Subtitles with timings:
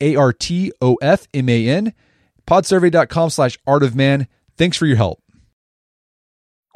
[0.00, 1.92] A R T O F M A N,
[2.46, 4.28] podsurvey.com slash art of man.
[4.56, 5.22] Thanks for your help.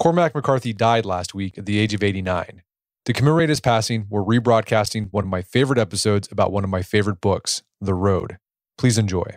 [0.01, 2.62] Cormac McCarthy died last week at the age of 89.
[3.06, 6.83] To commemorate his passing, we're rebroadcasting one of my favorite episodes about one of my
[6.83, 8.38] favorite books, The Road.
[8.79, 9.37] Please enjoy.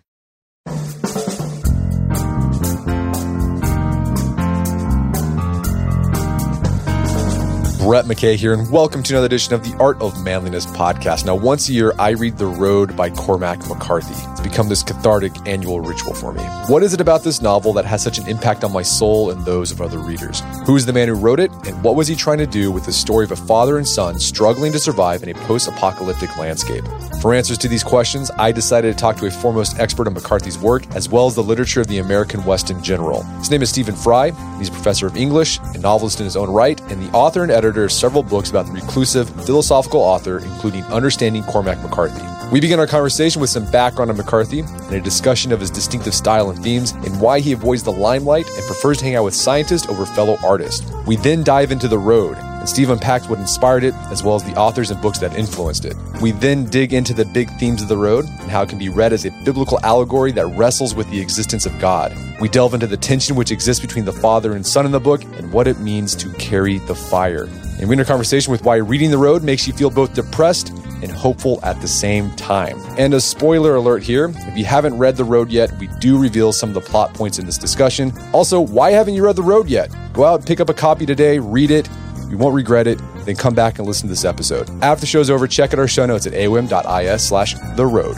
[7.83, 11.25] Brett McKay here, and welcome to another edition of the Art of Manliness podcast.
[11.25, 14.15] Now, once a year, I read The Road by Cormac McCarthy.
[14.31, 16.43] It's become this cathartic annual ritual for me.
[16.67, 19.43] What is it about this novel that has such an impact on my soul and
[19.43, 20.41] those of other readers?
[20.65, 22.85] Who is the man who wrote it, and what was he trying to do with
[22.85, 26.85] the story of a father and son struggling to survive in a post apocalyptic landscape?
[27.21, 30.57] For answers to these questions, I decided to talk to a foremost expert on McCarthy's
[30.57, 33.23] work, as well as the literature of the American West in general.
[33.39, 34.31] His name is Steven Frye.
[34.57, 37.51] He's a professor of English, a novelist in his own right, and the author and
[37.51, 42.23] editor editor of several books about the reclusive philosophical author, including Understanding Cormac McCarthy.
[42.51, 46.13] We begin our conversation with some background on McCarthy and a discussion of his distinctive
[46.13, 49.33] style and themes and why he avoids the limelight and prefers to hang out with
[49.33, 50.87] scientists over fellow artists.
[51.07, 54.43] We then dive into The Road, and Steve unpacks what inspired it as well as
[54.45, 55.97] the authors and books that influenced it.
[56.21, 58.87] We then dig into the big themes of The Road and how it can be
[58.87, 62.15] read as a biblical allegory that wrestles with the existence of God.
[62.39, 65.25] We delve into the tension which exists between the father and son in the book
[65.25, 67.49] and what it means to carry the fire.
[67.79, 71.11] And we enter conversation with why reading The Road makes you feel both depressed and
[71.11, 72.79] hopeful at the same time.
[72.97, 76.53] And a spoiler alert here if you haven't read The Road yet, we do reveal
[76.53, 78.13] some of the plot points in this discussion.
[78.31, 79.93] Also, why haven't you read The Road yet?
[80.13, 81.89] Go out, and pick up a copy today, read it.
[82.33, 82.99] You won't regret it.
[83.25, 84.67] Then come back and listen to this episode.
[84.81, 88.17] After the show's over, check out our show notes at aom.is slash the road.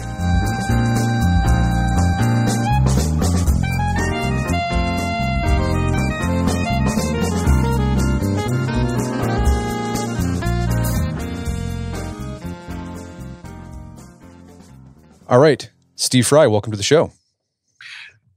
[15.28, 15.70] All right.
[15.96, 17.12] Steve Frye, welcome to the show.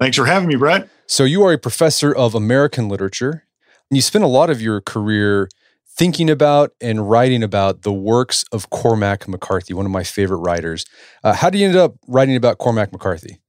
[0.00, 0.88] Thanks for having me, Brett.
[1.06, 3.44] So, you are a professor of American literature,
[3.88, 5.48] and you spent a lot of your career
[5.98, 10.86] thinking about and writing about the works of Cormac McCarthy, one of my favorite writers.
[11.24, 13.40] Uh, how do you end up writing about Cormac McCarthy?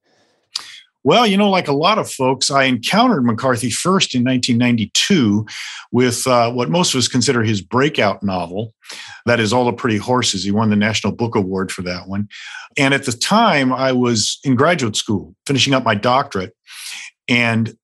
[1.03, 5.45] Well, you know, like a lot of folks, I encountered McCarthy first in 1992
[5.91, 8.73] with uh, what most of us consider his breakout novel.
[9.25, 10.43] That is All the Pretty Horses.
[10.43, 12.27] He won the National Book Award for that one.
[12.77, 16.53] And at the time, I was in graduate school, finishing up my doctorate.
[17.29, 17.77] And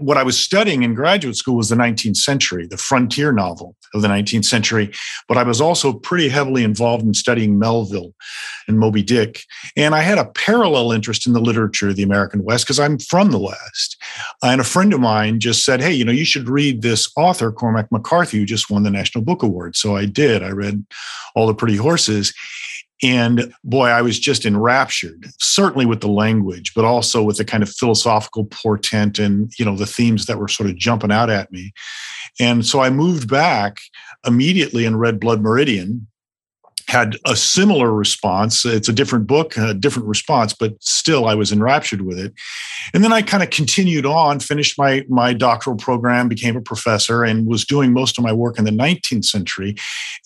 [0.00, 4.02] what I was studying in graduate school was the 19th century, the frontier novel of
[4.02, 4.92] the 19th century.
[5.28, 8.14] But I was also pretty heavily involved in studying Melville
[8.68, 9.42] and Moby Dick.
[9.76, 12.98] And I had a parallel interest in the literature of the American West because I'm
[12.98, 14.00] from the West.
[14.42, 17.52] And a friend of mine just said, Hey, you know, you should read this author,
[17.52, 19.76] Cormac McCarthy, who just won the National Book Award.
[19.76, 20.42] So I did.
[20.42, 20.84] I read
[21.34, 22.32] All the Pretty Horses.
[23.02, 27.62] And boy, I was just enraptured, certainly with the language, but also with the kind
[27.62, 31.50] of philosophical portent and, you know, the themes that were sort of jumping out at
[31.50, 31.72] me.
[32.38, 33.80] And so I moved back
[34.26, 36.06] immediately and read Blood Meridian,
[36.90, 38.64] had a similar response.
[38.64, 42.34] It's a different book, a different response, but still I was enraptured with it.
[42.92, 47.22] And then I kind of continued on, finished my, my doctoral program, became a professor,
[47.22, 49.76] and was doing most of my work in the 19th century.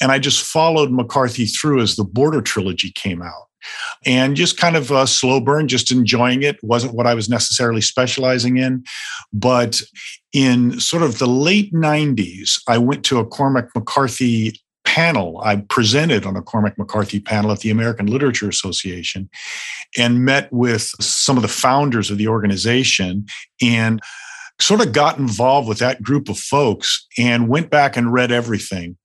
[0.00, 3.50] And I just followed McCarthy through as the Border Trilogy came out
[4.06, 6.62] and just kind of a slow burn, just enjoying it.
[6.62, 8.84] Wasn't what I was necessarily specializing in.
[9.34, 9.82] But
[10.32, 15.40] in sort of the late 90s, I went to a Cormac McCarthy panel.
[15.44, 19.28] I presented on a Cormac McCarthy panel at the American Literature Association
[19.96, 23.26] and met with some of the founders of the organization
[23.62, 24.00] and
[24.60, 28.96] sort of got involved with that group of folks and went back and read everything.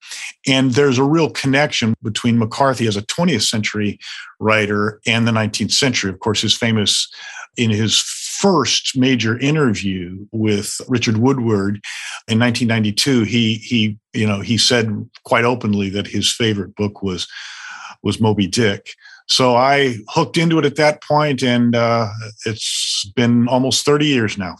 [0.47, 3.99] And there's a real connection between McCarthy as a 20th century
[4.39, 6.11] writer and the 19th century.
[6.11, 7.11] Of course, his famous
[7.57, 8.01] in his
[8.39, 11.81] first major interview with Richard Woodward
[12.27, 17.27] in 1992, he he you know he said quite openly that his favorite book was
[18.01, 18.91] was Moby Dick.
[19.27, 22.07] So I hooked into it at that point, and uh,
[22.45, 24.55] it's been almost 30 years now.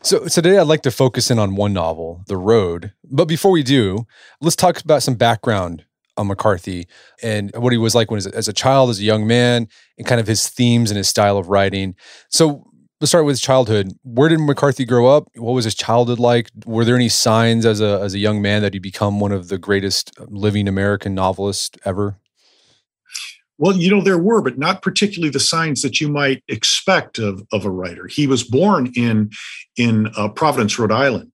[0.00, 2.92] So today I'd like to focus in on one novel, The Road.
[3.04, 4.06] But before we do,
[4.40, 5.84] let's talk about some background
[6.16, 6.88] on McCarthy
[7.22, 9.68] and what he was like when as a child, as a young man,
[9.98, 11.94] and kind of his themes and his style of writing.
[12.30, 12.67] So
[13.00, 13.92] let's start with childhood.
[14.02, 15.28] Where did McCarthy grow up?
[15.36, 16.50] What was his childhood like?
[16.66, 19.48] Were there any signs as a as a young man that he'd become one of
[19.48, 22.16] the greatest living American novelists ever?
[23.60, 27.42] Well, you know, there were, but not particularly the signs that you might expect of,
[27.52, 28.06] of a writer.
[28.06, 29.30] He was born in,
[29.76, 31.32] in uh, Providence, Rhode Island,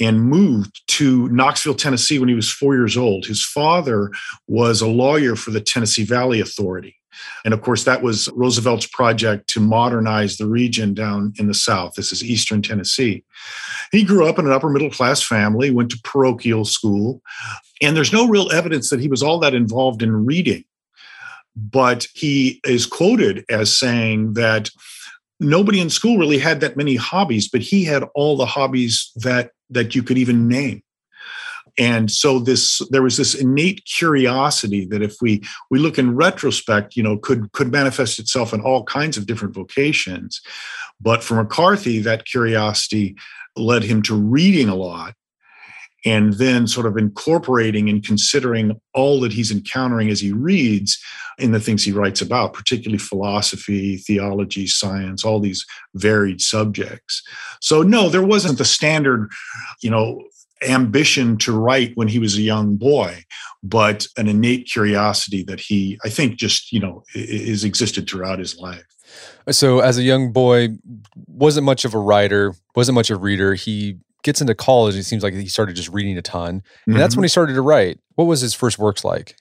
[0.00, 3.26] and moved to Knoxville, Tennessee when he was four years old.
[3.26, 4.10] His father
[4.48, 6.96] was a lawyer for the Tennessee Valley Authority.
[7.44, 11.94] And of course, that was Roosevelt's project to modernize the region down in the South.
[11.94, 13.24] This is Eastern Tennessee.
[13.92, 17.22] He grew up in an upper middle class family, went to parochial school,
[17.82, 20.64] and there's no real evidence that he was all that involved in reading.
[21.56, 24.70] But he is quoted as saying that
[25.38, 29.50] nobody in school really had that many hobbies, but he had all the hobbies that
[29.70, 30.82] that you could even name
[31.78, 36.96] and so this there was this innate curiosity that if we we look in retrospect
[36.96, 40.40] you know could could manifest itself in all kinds of different vocations
[41.00, 43.16] but for mccarthy that curiosity
[43.56, 45.14] led him to reading a lot
[46.04, 51.02] and then sort of incorporating and considering all that he's encountering as he reads
[51.38, 57.22] in the things he writes about, particularly philosophy, theology, science, all these varied subjects.
[57.60, 59.30] So, no, there wasn't the standard,
[59.82, 60.24] you know,
[60.68, 63.24] ambition to write when he was a young boy,
[63.62, 68.58] but an innate curiosity that he, I think, just, you know, is existed throughout his
[68.58, 68.84] life.
[69.50, 70.70] So, as a young boy,
[71.26, 73.54] wasn't much of a writer, wasn't much of a reader.
[73.54, 74.96] He gets into college.
[74.96, 76.98] It seems like he started just reading a ton, and mm-hmm.
[76.98, 78.00] that's when he started to write.
[78.14, 79.36] What was his first works like?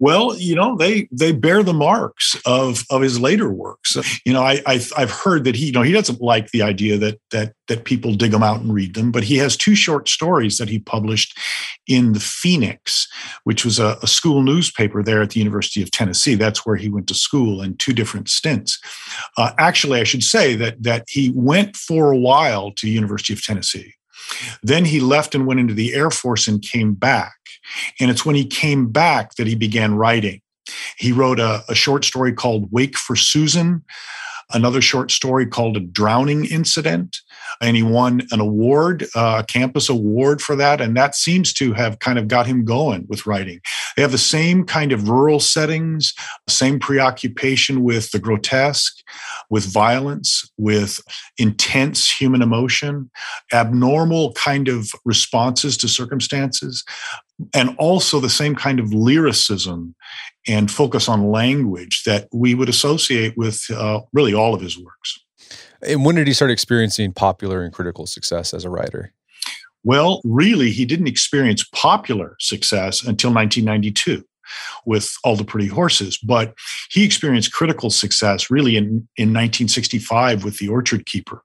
[0.00, 3.98] Well, you know, they they bear the marks of of his later works.
[4.24, 6.96] You know, I, I have heard that he, you know, he doesn't like the idea
[6.96, 10.08] that that that people dig them out and read them, but he has two short
[10.08, 11.38] stories that he published
[11.86, 13.06] in the Phoenix,
[13.44, 16.34] which was a, a school newspaper there at the University of Tennessee.
[16.34, 18.80] That's where he went to school in two different stints.
[19.36, 23.44] Uh, actually, I should say that that he went for a while to University of
[23.44, 23.94] Tennessee.
[24.62, 27.34] Then he left and went into the Air Force and came back.
[27.98, 30.40] And it's when he came back that he began writing.
[30.96, 33.82] He wrote a, a short story called Wake for Susan,
[34.52, 37.18] another short story called A Drowning Incident,
[37.60, 40.80] and he won an award, a campus award for that.
[40.80, 43.60] And that seems to have kind of got him going with writing.
[43.96, 46.14] They have the same kind of rural settings,
[46.48, 48.96] same preoccupation with the grotesque,
[49.50, 51.00] with violence, with
[51.36, 53.10] intense human emotion,
[53.52, 56.84] abnormal kind of responses to circumstances,
[57.54, 59.94] and also the same kind of lyricism
[60.46, 65.18] and focus on language that we would associate with uh, really all of his works.
[65.82, 69.12] And when did he start experiencing popular and critical success as a writer?
[69.82, 74.24] Well, really, he didn't experience popular success until 1992
[74.84, 76.54] with All the Pretty Horses, but
[76.90, 81.42] he experienced critical success really in, in 1965 with The Orchard Keeper.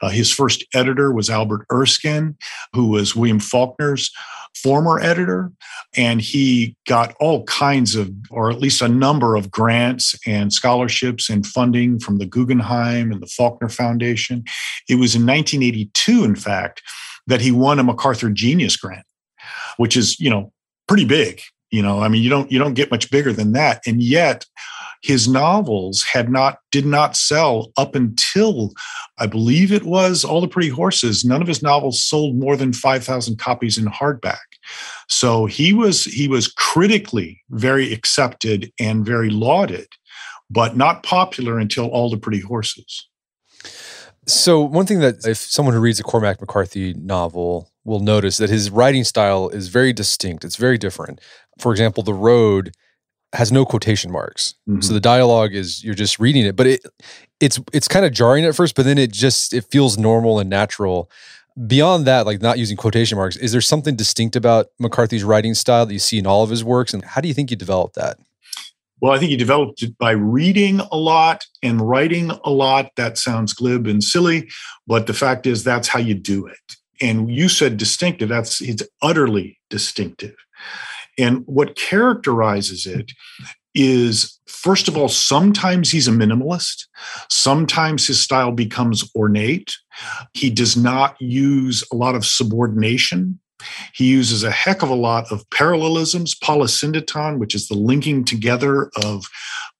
[0.00, 2.36] Uh, his first editor was Albert Erskine,
[2.72, 4.10] who was William Faulkner's
[4.54, 5.50] former editor,
[5.96, 11.30] and he got all kinds of, or at least a number of grants and scholarships
[11.30, 14.44] and funding from the Guggenheim and the Faulkner Foundation.
[14.88, 16.82] It was in 1982, in fact,
[17.26, 19.06] that he won a MacArthur Genius Grant,
[19.76, 20.52] which is, you know,
[20.88, 21.40] pretty big.
[21.72, 24.44] You know, I mean, you don't you don't get much bigger than that, and yet
[25.02, 28.72] his novels had not did not sell up until
[29.18, 31.24] I believe it was All the Pretty Horses.
[31.24, 34.38] None of his novels sold more than 5,000 copies in hardback.
[35.08, 39.88] So he was he was critically very accepted and very lauded,
[40.50, 43.08] but not popular until All the Pretty Horses.
[44.26, 48.50] So one thing that if someone who reads a Cormac McCarthy novel will notice that
[48.50, 50.44] his writing style is very distinct.
[50.44, 51.20] It's very different.
[51.58, 52.72] For example, The Road
[53.32, 54.54] has no quotation marks.
[54.68, 54.80] Mm-hmm.
[54.80, 56.84] So the dialogue is you're just reading it, but it
[57.40, 60.50] it's it's kind of jarring at first, but then it just it feels normal and
[60.50, 61.10] natural.
[61.66, 65.84] Beyond that, like not using quotation marks, is there something distinct about McCarthy's writing style
[65.84, 66.94] that you see in all of his works?
[66.94, 68.18] And how do you think you developed that?
[69.00, 72.92] Well, I think he developed it by reading a lot and writing a lot.
[72.96, 74.48] That sounds glib and silly,
[74.86, 76.76] but the fact is that's how you do it.
[77.00, 80.36] And you said distinctive, that's it's utterly distinctive.
[81.18, 83.12] And what characterizes it
[83.74, 86.86] is, first of all, sometimes he's a minimalist.
[87.30, 89.74] Sometimes his style becomes ornate.
[90.34, 93.38] He does not use a lot of subordination.
[93.94, 98.90] He uses a heck of a lot of parallelisms, polysyndeton, which is the linking together
[99.02, 99.24] of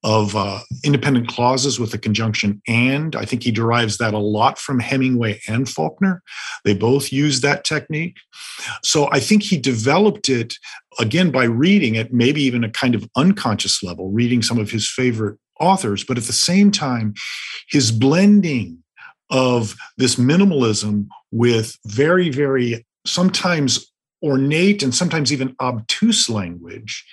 [0.04, 3.14] of uh, independent clauses with the conjunction and.
[3.14, 6.22] I think he derives that a lot from Hemingway and Faulkner.
[6.64, 8.16] They both use that technique.
[8.82, 10.54] So I think he developed it
[10.98, 14.90] again by reading it, maybe even a kind of unconscious level, reading some of his
[14.90, 17.14] favorite authors, but at the same time,
[17.68, 18.78] his blending
[19.30, 23.90] of this minimalism with very, very sometimes
[24.22, 27.04] ornate and sometimes even obtuse language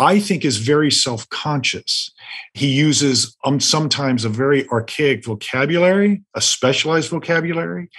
[0.00, 2.10] I think is very self conscious.
[2.54, 7.90] He uses um, sometimes a very archaic vocabulary, a specialized vocabulary.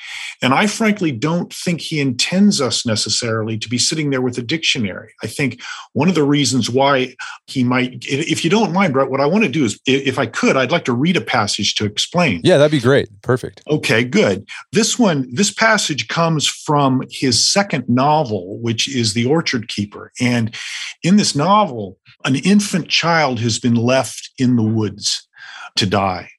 [0.42, 4.42] And I frankly don't think he intends us necessarily to be sitting there with a
[4.42, 5.14] dictionary.
[5.22, 5.62] I think
[5.94, 7.16] one of the reasons why
[7.46, 10.26] he might, if you don't mind, Brett, what I want to do is, if I
[10.26, 12.42] could, I'd like to read a passage to explain.
[12.44, 13.10] Yeah, that'd be great.
[13.22, 13.62] Perfect.
[13.70, 14.48] Okay, good.
[14.72, 20.12] This one, this passage comes from his second novel, which is The Orchard Keeper.
[20.20, 20.56] And
[21.04, 21.91] in this novel,
[22.26, 25.28] an infant child has been left in the woods
[25.76, 26.30] to die.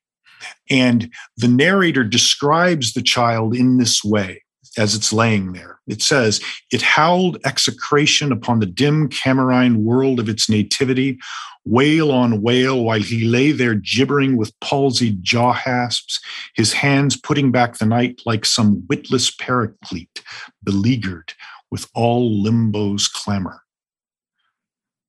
[0.71, 4.43] And the narrator describes the child in this way
[4.79, 5.79] as it's laying there.
[5.87, 6.41] It says,
[6.71, 11.19] It howled execration upon the dim Camarine world of its nativity,
[11.65, 16.21] wail on wail, while he lay there gibbering with palsied jaw hasps,
[16.55, 20.23] his hands putting back the night like some witless paraclete,
[20.63, 21.35] beleaguered
[21.71, 23.63] with all limbo's clamor.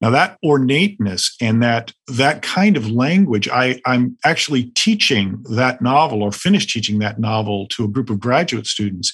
[0.03, 6.21] Now that ornateness and that that kind of language, I, I'm actually teaching that novel
[6.21, 9.13] or finished teaching that novel to a group of graduate students.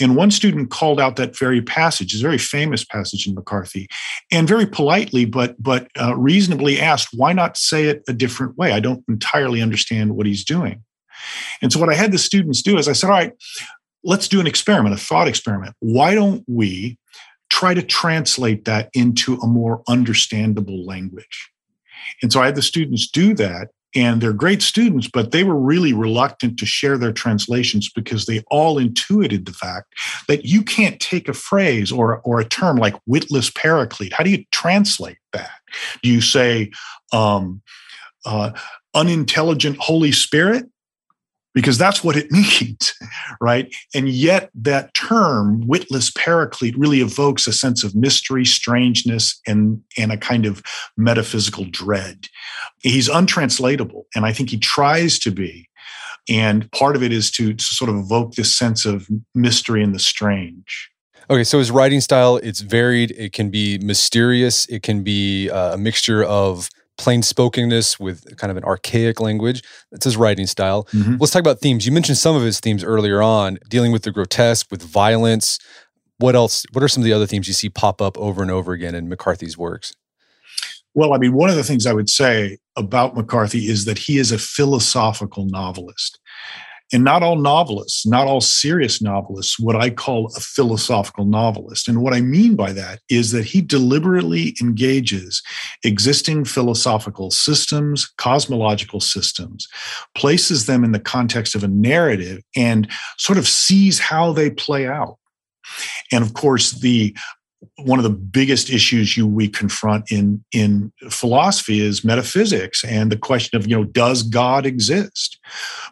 [0.00, 3.86] And one student called out that very passage, a very famous passage in McCarthy,
[4.32, 8.72] and very politely but but uh, reasonably asked, why not say it a different way?
[8.72, 10.82] I don't entirely understand what he's doing.
[11.60, 13.34] And so what I had the students do is I said, all right,
[14.04, 15.74] let's do an experiment, a thought experiment.
[15.80, 16.96] Why don't we
[17.50, 21.50] try to translate that into a more understandable language.
[22.22, 25.58] And so I had the students do that, and they're great students, but they were
[25.58, 29.94] really reluctant to share their translations because they all intuited the fact
[30.28, 34.12] that you can't take a phrase or, or a term like witless paraclete.
[34.12, 35.50] How do you translate that?
[36.02, 36.70] Do you say
[37.12, 37.62] um,
[38.24, 38.52] uh,
[38.94, 40.66] unintelligent Holy Spirit?
[41.54, 42.94] Because that's what it means,
[43.40, 43.74] right?
[43.94, 50.12] And yet, that term, witless paraclete, really evokes a sense of mystery, strangeness, and, and
[50.12, 50.62] a kind of
[50.96, 52.26] metaphysical dread.
[52.82, 55.68] He's untranslatable, and I think he tries to be.
[56.28, 59.94] And part of it is to, to sort of evoke this sense of mystery and
[59.94, 60.90] the strange.
[61.28, 63.12] Okay, so his writing style, it's varied.
[63.12, 64.66] It can be mysterious.
[64.66, 66.68] It can be uh, a mixture of
[67.00, 69.62] plain spokenness with kind of an archaic language.
[69.90, 70.84] That's his writing style.
[70.92, 71.16] Mm-hmm.
[71.18, 71.86] Let's talk about themes.
[71.86, 75.58] You mentioned some of his themes earlier on, dealing with the grotesque, with violence.
[76.18, 76.66] What else?
[76.72, 78.94] What are some of the other themes you see pop up over and over again
[78.94, 79.94] in McCarthy's works?
[80.92, 84.18] Well, I mean, one of the things I would say about McCarthy is that he
[84.18, 86.18] is a philosophical novelist.
[86.92, 91.86] And not all novelists, not all serious novelists, what I call a philosophical novelist.
[91.88, 95.42] And what I mean by that is that he deliberately engages
[95.84, 99.68] existing philosophical systems, cosmological systems,
[100.16, 104.86] places them in the context of a narrative, and sort of sees how they play
[104.86, 105.16] out.
[106.10, 107.16] And of course, the
[107.76, 113.18] one of the biggest issues you we confront in in philosophy is metaphysics and the
[113.18, 115.38] question of you know does god exist?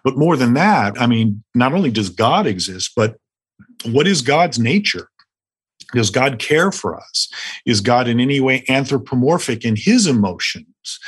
[0.04, 3.16] But more than that i mean not only does god exist but
[3.84, 5.08] what is god's nature?
[5.94, 7.28] Does god care for us?
[7.64, 10.98] Is god in any way anthropomorphic in his emotions?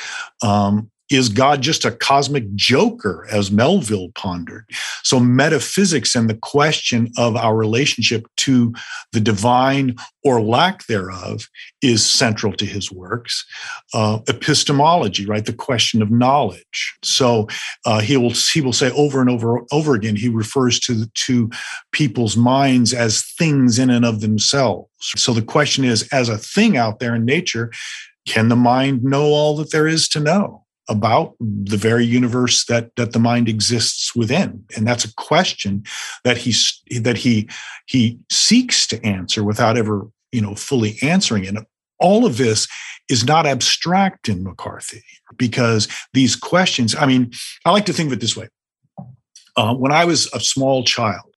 [0.42, 4.64] Um, is God just a cosmic joker, as Melville pondered?
[5.02, 8.72] So, metaphysics and the question of our relationship to
[9.12, 11.48] the divine or lack thereof
[11.82, 13.44] is central to his works.
[13.92, 15.44] Uh, epistemology, right?
[15.44, 16.96] The question of knowledge.
[17.02, 17.48] So,
[17.84, 20.14] uh, he will he will say over and over over again.
[20.14, 21.50] He refers to to
[21.90, 24.88] people's minds as things in and of themselves.
[25.00, 27.72] So, the question is, as a thing out there in nature,
[28.28, 30.64] can the mind know all that there is to know?
[30.90, 34.64] About the very universe that that the mind exists within.
[34.76, 35.84] And that's a question
[36.24, 37.48] that he's that he
[37.86, 41.54] he seeks to answer without ever you know fully answering it.
[42.00, 42.66] All of this
[43.08, 45.04] is not abstract in mccarthy
[45.36, 47.30] because these questions i mean
[47.64, 48.48] i like to think of it this way.
[49.56, 51.29] Uh, when i was a small child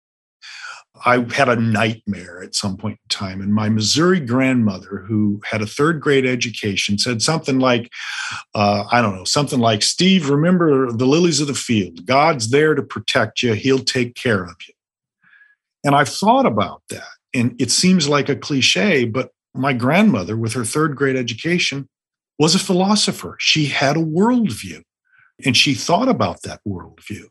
[1.05, 3.41] I had a nightmare at some point in time.
[3.41, 7.91] And my Missouri grandmother, who had a third grade education, said something like,
[8.55, 12.05] uh, I don't know, something like, Steve, remember the lilies of the field.
[12.05, 14.73] God's there to protect you, He'll take care of you.
[15.83, 17.03] And I've thought about that.
[17.33, 21.87] And it seems like a cliche, but my grandmother, with her third grade education,
[22.39, 23.35] was a philosopher.
[23.39, 24.83] She had a worldview
[25.45, 27.27] and she thought about that worldview.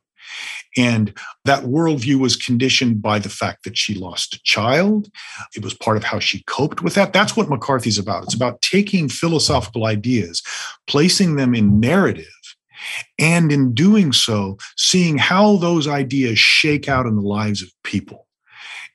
[0.77, 1.13] And
[1.45, 5.11] that worldview was conditioned by the fact that she lost a child.
[5.55, 7.13] It was part of how she coped with that.
[7.13, 8.25] That's what McCarthy's about.
[8.25, 10.43] It's about taking philosophical ideas,
[10.87, 12.27] placing them in narrative,
[13.19, 18.27] and in doing so, seeing how those ideas shake out in the lives of people.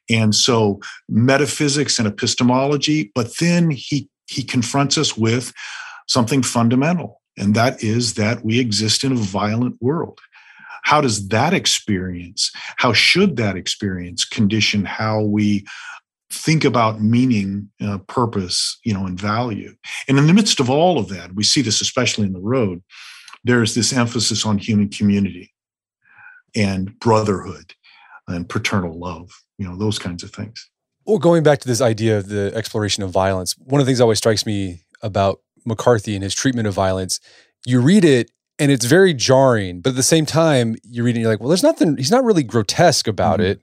[0.10, 0.79] And so,
[1.10, 5.53] metaphysics and epistemology, but then he, he confronts us with
[6.08, 10.20] something fundamental, and that is that we exist in a violent world
[10.88, 15.65] how does that experience how should that experience condition how we
[16.32, 19.75] think about meaning uh, purpose you know and value?
[20.08, 22.82] And in the midst of all of that we see this especially in the road
[23.44, 25.53] there's this emphasis on human community
[26.56, 27.74] and brotherhood
[28.29, 30.70] and paternal love you know those kinds of things.
[31.06, 33.98] Well going back to this idea of the exploration of violence one of the things
[33.98, 37.20] that always strikes me about mccarthy and his treatment of violence
[37.65, 41.32] you read it and it's very jarring but at the same time you're reading you're
[41.32, 43.52] like well there's nothing he's not really grotesque about mm-hmm.
[43.52, 43.62] it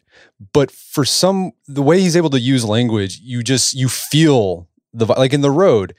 [0.53, 5.07] but for some the way he's able to use language you just you feel the
[5.07, 5.95] like in the road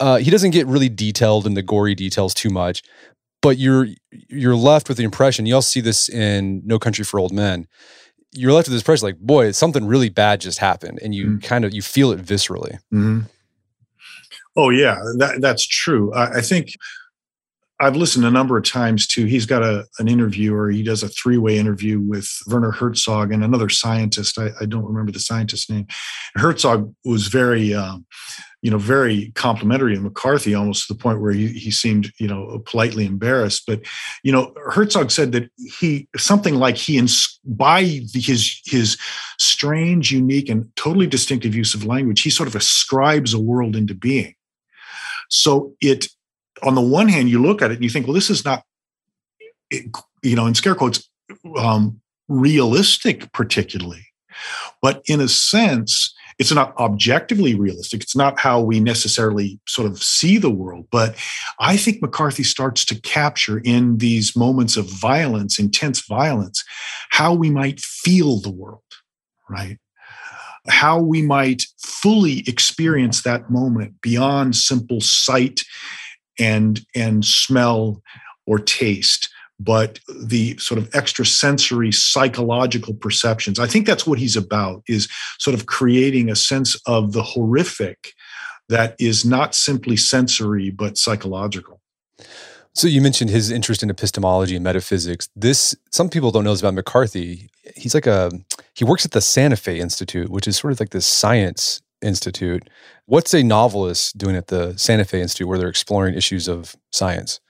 [0.00, 2.82] uh, he doesn't get really detailed in the gory details too much
[3.40, 3.88] but you're
[4.28, 7.66] you're left with the impression you also see this in no country for old men
[8.34, 11.38] you're left with this impression like boy something really bad just happened and you mm-hmm.
[11.38, 13.20] kind of you feel it viscerally mm-hmm.
[14.56, 16.74] oh yeah that, that's true I, I think
[17.82, 19.24] I've listened a number of times to.
[19.24, 23.32] He's got a an interview, or he does a three way interview with Werner Herzog
[23.32, 24.38] and another scientist.
[24.38, 25.88] I, I, don't remember the scientist's name.
[26.36, 28.06] Herzog was very, um,
[28.62, 32.28] you know, very complimentary of McCarthy, almost to the point where he, he seemed, you
[32.28, 33.64] know, politely embarrassed.
[33.66, 33.80] But,
[34.22, 37.04] you know, Herzog said that he something like he
[37.44, 37.82] by
[38.14, 38.96] his his
[39.40, 43.94] strange, unique, and totally distinctive use of language, he sort of ascribes a world into
[43.94, 44.36] being.
[45.28, 46.06] So it
[46.62, 48.64] on the one hand, you look at it and you think, well, this is not,
[49.70, 51.08] you know, in scare quotes,
[51.56, 54.06] um, realistic, particularly.
[54.80, 58.02] But in a sense, it's not objectively realistic.
[58.02, 60.88] It's not how we necessarily sort of see the world.
[60.90, 61.16] But
[61.60, 66.64] I think McCarthy starts to capture in these moments of violence, intense violence,
[67.10, 68.82] how we might feel the world,
[69.48, 69.78] right?
[70.68, 75.62] How we might fully experience that moment beyond simple sight
[76.38, 78.02] and and smell
[78.46, 79.28] or taste
[79.60, 85.54] but the sort of extrasensory psychological perceptions i think that's what he's about is sort
[85.54, 88.14] of creating a sense of the horrific
[88.72, 91.80] that is not simply sensory but psychological.
[92.74, 95.28] So you mentioned his interest in epistemology and metaphysics.
[95.36, 97.50] This some people don't know about mccarthy.
[97.76, 98.32] He's like a
[98.74, 102.68] he works at the santa fe institute which is sort of like this science institute
[103.06, 107.40] What's a novelist doing at the Santa Fe Institute where they're exploring issues of science?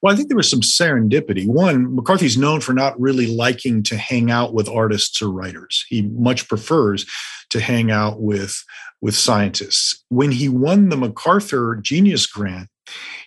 [0.00, 1.46] Well, I think there was some serendipity.
[1.46, 5.84] One, McCarthy's known for not really liking to hang out with artists or writers.
[5.88, 7.04] He much prefers
[7.50, 8.64] to hang out with,
[9.00, 10.04] with scientists.
[10.08, 12.68] When he won the MacArthur Genius Grant,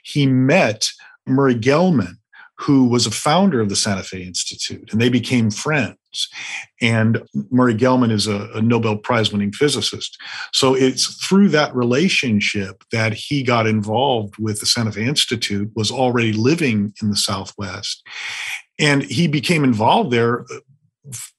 [0.04, 0.88] he met
[1.28, 2.18] Murray Gell-Mann,
[2.62, 5.98] who was a founder of the Santa Fe Institute, and they became friends.
[6.82, 10.18] And Murray Gell-Mann is a, a Nobel Prize winning physicist.
[10.54, 15.90] So it's through that relationship that he got involved with the Santa Fe Institute, was
[15.90, 18.04] already living in the Southwest.
[18.78, 20.46] And he became involved there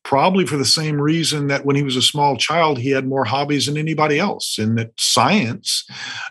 [0.05, 3.25] probably for the same reason that when he was a small child, he had more
[3.25, 5.85] hobbies than anybody else, and that science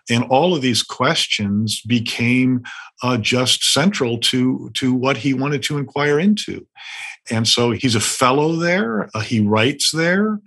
[0.09, 2.61] and all of these questions became
[3.03, 6.67] uh, just central to, to what he wanted to inquire into.
[7.29, 10.39] And so he's a fellow there, uh, he writes there,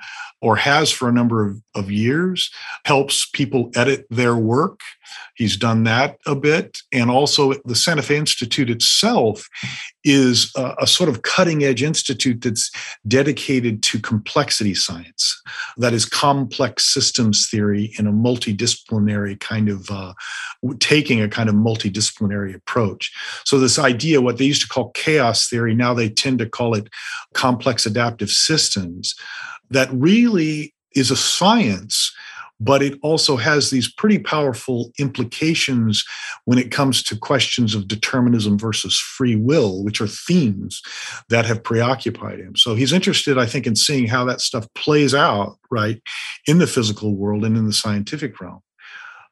[0.43, 2.51] or has for a number of, of years,
[2.85, 4.81] helps people edit their work.
[5.35, 6.79] He's done that a bit.
[6.93, 9.47] And also, the Santa Fe Institute itself
[10.05, 12.71] is a, a, sort of cutting edge institute that's
[13.09, 15.41] dedicated to complexity science.
[15.77, 20.13] That is complex systems theory in a multidisciplinary kind of, uh,
[20.79, 23.13] taking a kind of multidisciplinary approach.
[23.45, 26.75] So, this idea, what they used to call chaos theory, now they tend to call
[26.75, 26.89] it
[27.33, 29.15] complex adaptive systems
[29.71, 32.13] that really is a science
[32.61, 36.05] but it also has these pretty powerful implications
[36.45, 40.81] when it comes to questions of determinism versus free will, which are themes
[41.29, 42.57] that have preoccupied him.
[42.57, 46.01] So he's interested, I think, in seeing how that stuff plays out, right,
[46.47, 48.61] in the physical world and in the scientific realm.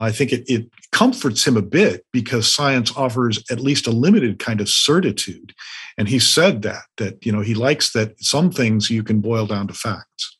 [0.01, 4.41] I think it, it comforts him a bit because science offers at least a limited
[4.41, 5.55] kind of certitude.
[5.97, 9.47] And he said that, that, you know, he likes that some things you can boil
[9.47, 10.39] down to facts.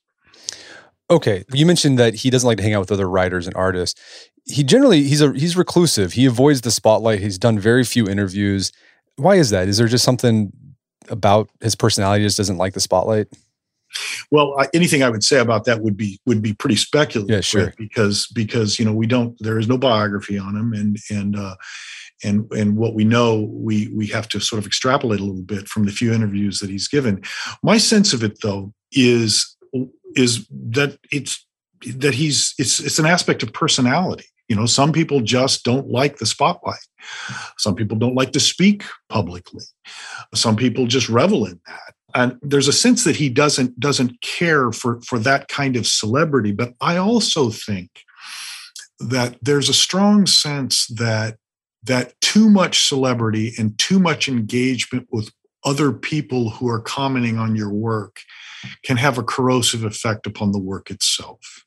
[1.13, 1.45] Okay.
[1.53, 4.01] You mentioned that he doesn't like to hang out with other writers and artists.
[4.47, 6.15] he generally he's a he's reclusive.
[6.15, 7.21] He avoids the spotlight.
[7.21, 8.73] He's done very few interviews.
[9.17, 9.69] Why is that?
[9.69, 10.53] Is there just something
[11.09, 13.29] about his personality just doesn't like the spotlight?
[14.31, 17.35] Well, anything I would say about that would be would be pretty speculative.
[17.35, 17.75] Yeah, sure.
[17.77, 21.57] Because because you know we don't there is no biography on him, and and uh,
[22.25, 25.69] and and what we know we we have to sort of extrapolate a little bit
[25.69, 27.23] from the few interviews that he's given.
[27.63, 29.52] My sense of it though is
[30.15, 31.47] is that it's
[31.97, 34.27] that he's it's it's an aspect of personality.
[34.49, 36.87] You know, some people just don't like the spotlight.
[37.59, 39.65] Some people don't like to speak publicly.
[40.35, 44.73] Some people just revel in that and there's a sense that he doesn't doesn't care
[44.73, 48.03] for for that kind of celebrity but i also think
[48.99, 51.37] that there's a strong sense that
[51.83, 55.33] that too much celebrity and too much engagement with
[55.65, 58.21] other people who are commenting on your work
[58.85, 61.65] can have a corrosive effect upon the work itself.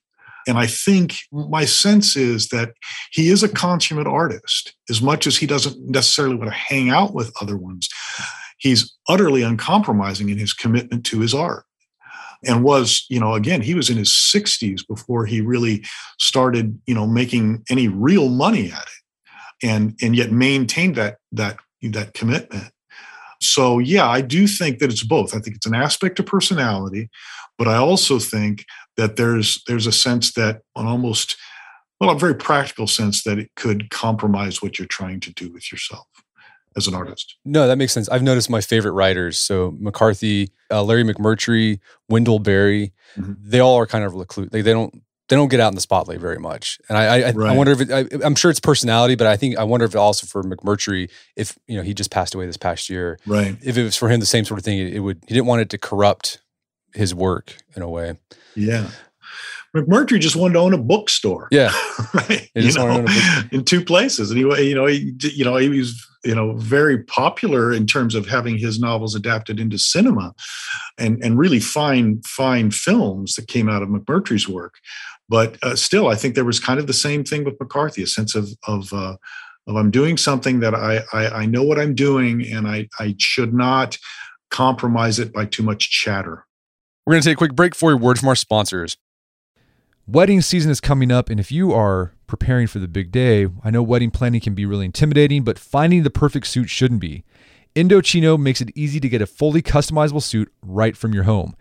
[0.47, 2.73] And I think my sense is that
[3.11, 4.75] he is a consummate artist.
[4.89, 7.89] As much as he doesn't necessarily want to hang out with other ones
[8.57, 11.65] he's utterly uncompromising in his commitment to his art.
[12.45, 15.83] And was you know again he was in his 60s before he really
[16.19, 21.57] started you know making any real money at it and and yet maintained that that
[21.81, 22.71] that commitment
[23.41, 27.09] so yeah i do think that it's both i think it's an aspect of personality
[27.57, 28.65] but i also think
[28.97, 31.35] that there's there's a sense that an almost
[31.99, 35.71] well a very practical sense that it could compromise what you're trying to do with
[35.71, 36.07] yourself
[36.77, 37.37] as an artist.
[37.45, 38.09] No, that makes sense.
[38.09, 43.33] I've noticed my favorite writers, so McCarthy, uh, Larry McMurtry, Wendell Berry, mm-hmm.
[43.39, 44.49] they all are kind of recluse.
[44.49, 46.79] They, they don't they don't get out in the spotlight very much.
[46.89, 47.51] And I I, right.
[47.51, 49.95] I wonder if it, I, am sure it's personality, but I think I wonder if
[49.95, 53.57] also for McMurtry, if you know he just passed away this past year, right?
[53.63, 55.47] If it was for him the same sort of thing, it, it would he didn't
[55.47, 56.41] want it to corrupt
[56.93, 58.17] his work in a way.
[58.55, 58.89] Yeah.
[59.75, 61.49] McMurtry just wanted to own a bookstore.
[61.51, 61.73] Yeah,
[62.13, 62.49] right.
[62.55, 63.05] You know,
[63.51, 67.03] in two places, and he, you know, he, you know, he was you know very
[67.03, 70.33] popular in terms of having his novels adapted into cinema
[70.97, 74.79] and and really fine fine films that came out of mcmurtry's work
[75.29, 78.07] but uh, still i think there was kind of the same thing with mccarthy a
[78.07, 79.15] sense of of uh,
[79.67, 83.15] of i'm doing something that I, I i know what i'm doing and i i
[83.19, 83.97] should not
[84.51, 86.45] compromise it by too much chatter
[87.05, 88.97] we're going to take a quick break for a word from our sponsors
[90.07, 93.71] Wedding season is coming up, and if you are preparing for the big day, I
[93.71, 97.23] know wedding planning can be really intimidating, but finding the perfect suit shouldn't be.
[97.75, 101.55] Indochino makes it easy to get a fully customizable suit right from your home.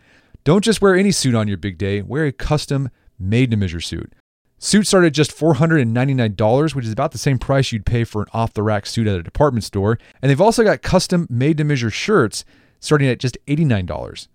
[0.44, 3.80] Don't just wear any suit on your big day, wear a custom made to measure
[3.80, 4.12] suit.
[4.58, 8.28] Suits start at just $499, which is about the same price you'd pay for an
[8.32, 9.98] off the rack suit at a department store.
[10.22, 12.44] And they've also got custom made to measure shirts
[12.80, 14.28] starting at just $89.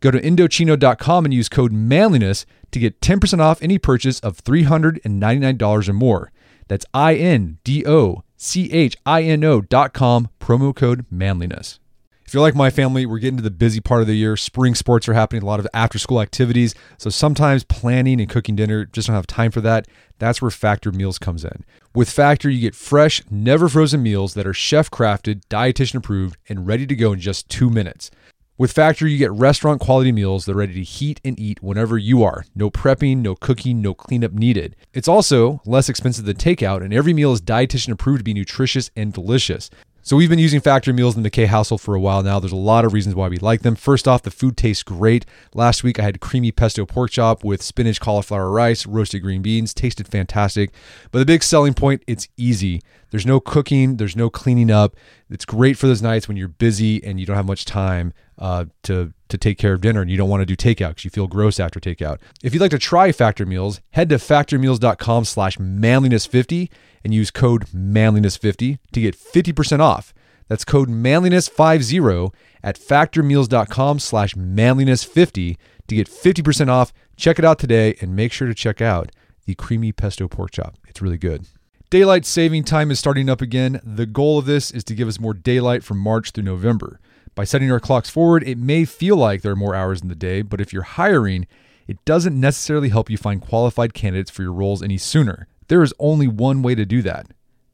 [0.00, 5.88] Go to Indochino.com and use code manliness to get 10% off any purchase of $399
[5.88, 6.32] or more.
[6.68, 11.78] That's I N D O C H I N O.com, promo code manliness.
[12.26, 14.36] If you're like my family, we're getting to the busy part of the year.
[14.36, 16.74] Spring sports are happening, a lot of after school activities.
[16.98, 19.86] So sometimes planning and cooking dinner just don't have time for that.
[20.18, 21.64] That's where Factor Meals comes in.
[21.94, 26.66] With Factor, you get fresh, never frozen meals that are chef crafted, dietitian approved, and
[26.66, 28.10] ready to go in just two minutes.
[28.58, 31.98] With Factor, you get restaurant quality meals that are ready to heat and eat whenever
[31.98, 32.46] you are.
[32.54, 34.76] No prepping, no cooking, no cleanup needed.
[34.94, 38.90] It's also less expensive than takeout, and every meal is dietitian approved to be nutritious
[38.96, 39.68] and delicious.
[40.00, 42.40] So we've been using Factor meals in the K household for a while now.
[42.40, 43.74] There's a lot of reasons why we like them.
[43.74, 45.26] First off, the food tastes great.
[45.52, 49.74] Last week I had creamy pesto pork chop with spinach, cauliflower rice, roasted green beans.
[49.74, 50.70] Tasted fantastic.
[51.10, 52.80] But the big selling point, it's easy.
[53.10, 54.96] There's no cooking, there's no cleaning up.
[55.28, 58.66] It's great for those nights when you're busy and you don't have much time uh,
[58.82, 61.10] to to take care of dinner and you don't want to do takeout because you
[61.10, 62.18] feel gross after takeout.
[62.44, 66.70] If you'd like to try Factor Meals, head to factormeals.com slash manliness50
[67.02, 70.14] and use code manliness50 to get 50% off.
[70.48, 75.56] That's code manliness50 at factormeals.com slash manliness50
[75.88, 76.92] to get 50% off.
[77.16, 79.10] Check it out today and make sure to check out
[79.44, 80.76] the creamy pesto pork chop.
[80.86, 81.46] It's really good.
[81.88, 83.80] Daylight saving time is starting up again.
[83.84, 87.00] The goal of this is to give us more daylight from March through November.
[87.36, 90.14] By setting our clocks forward, it may feel like there are more hours in the
[90.14, 91.46] day, but if you're hiring,
[91.86, 95.46] it doesn't necessarily help you find qualified candidates for your roles any sooner.
[95.68, 97.26] There is only one way to do that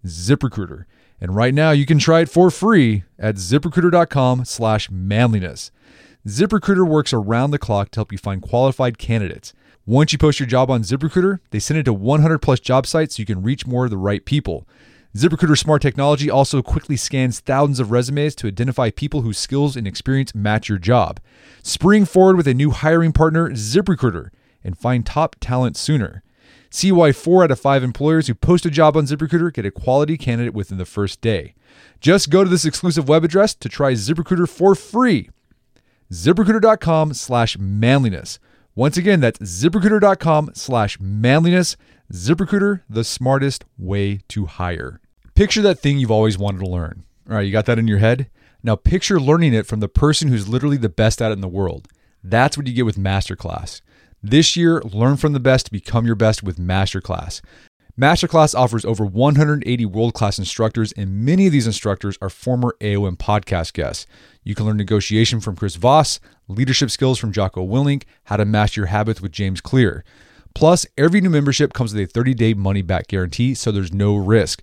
[0.05, 0.85] ZipRecruiter.
[1.21, 5.71] And right now you can try it for free at ziprecruiter.com slash manliness.
[6.27, 9.53] ZipRecruiter works around the clock to help you find qualified candidates.
[9.87, 13.17] Once you post your job on ZipRecruiter, they send it to 100 plus job sites
[13.17, 14.67] so you can reach more of the right people.
[15.15, 19.87] ZipRecruiter smart technology also quickly scans thousands of resumes to identify people whose skills and
[19.87, 21.21] experience match your job.
[21.63, 24.31] Spring forward with a new hiring partner, ZipRecruiter,
[24.65, 26.23] and find top talent sooner.
[26.71, 29.71] See why four out of five employers who post a job on ZipRecruiter get a
[29.71, 31.55] quality candidate within the first day.
[32.01, 35.29] Just go to this exclusive web address to try ZipRecruiter for free.
[36.11, 38.39] ZipRecruiter.com slash manliness.
[38.75, 41.77] Once again, that's ziprecruiter.com slash manliness.
[42.11, 45.02] ZipRecruiter, the smartest way to hire.
[45.43, 47.03] Picture that thing you've always wanted to learn.
[47.29, 48.31] All right, you got that in your head?
[48.63, 51.49] Now picture learning it from the person who's literally the best at it in the
[51.49, 51.89] world.
[52.23, 53.81] That's what you get with Masterclass.
[54.23, 57.41] This year, learn from the best to become your best with Masterclass.
[58.01, 63.17] Masterclass offers over 180 world class instructors, and many of these instructors are former AOM
[63.17, 64.07] podcast guests.
[64.45, 68.83] You can learn negotiation from Chris Voss, leadership skills from Jocko Willink, how to master
[68.83, 70.05] your habits with James Clear.
[70.55, 74.15] Plus, every new membership comes with a 30 day money back guarantee, so there's no
[74.15, 74.63] risk.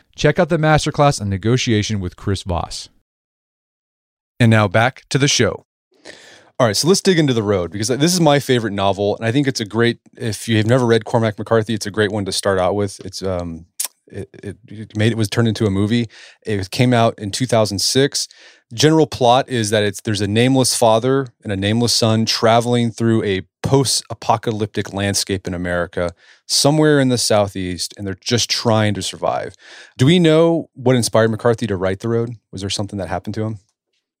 [0.15, 2.89] Check out the masterclass on negotiation with Chris Voss.
[4.39, 5.65] And now back to the show.
[6.59, 9.15] All right, so let's dig into The Road because this is my favorite novel.
[9.17, 11.91] And I think it's a great, if you have never read Cormac McCarthy, it's a
[11.91, 12.99] great one to start out with.
[13.03, 13.65] It's, um,
[14.11, 16.09] it, it, made it was turned into a movie.
[16.45, 18.27] It came out in 2006
[18.73, 23.23] general plot is that it's there's a nameless father and a nameless son traveling through
[23.23, 26.13] a post-apocalyptic landscape in America,
[26.47, 29.55] somewhere in the southeast, and they're just trying to survive.
[29.97, 32.31] Do we know what inspired McCarthy to write The Road?
[32.51, 33.59] Was there something that happened to him?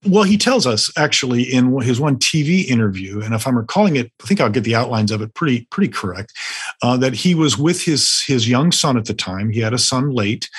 [0.07, 4.11] Well, he tells us actually in his one TV interview, and if I'm recalling it,
[4.23, 6.33] I think I'll get the outlines of it pretty pretty correct.
[6.83, 9.51] Uh, that he was with his his young son at the time.
[9.51, 10.49] He had a son late,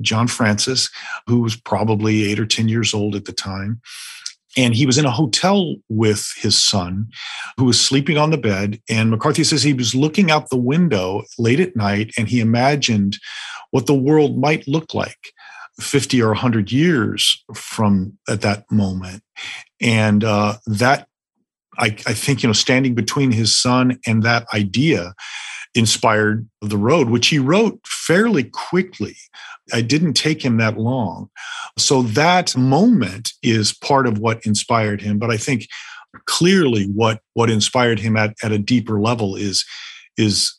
[0.00, 0.90] John Francis,
[1.26, 3.80] who was probably eight or ten years old at the time,
[4.56, 7.08] and he was in a hotel with his son,
[7.56, 8.80] who was sleeping on the bed.
[8.88, 13.18] And McCarthy says he was looking out the window late at night, and he imagined
[13.70, 15.32] what the world might look like
[15.80, 19.22] 50 or 100 years from at that moment
[19.80, 21.06] and uh, that
[21.78, 25.14] I, I think you know standing between his son and that idea
[25.78, 29.16] inspired the road which he wrote fairly quickly
[29.72, 31.30] it didn't take him that long
[31.78, 35.66] so that moment is part of what inspired him but i think
[36.26, 39.64] clearly what what inspired him at, at a deeper level is
[40.16, 40.58] is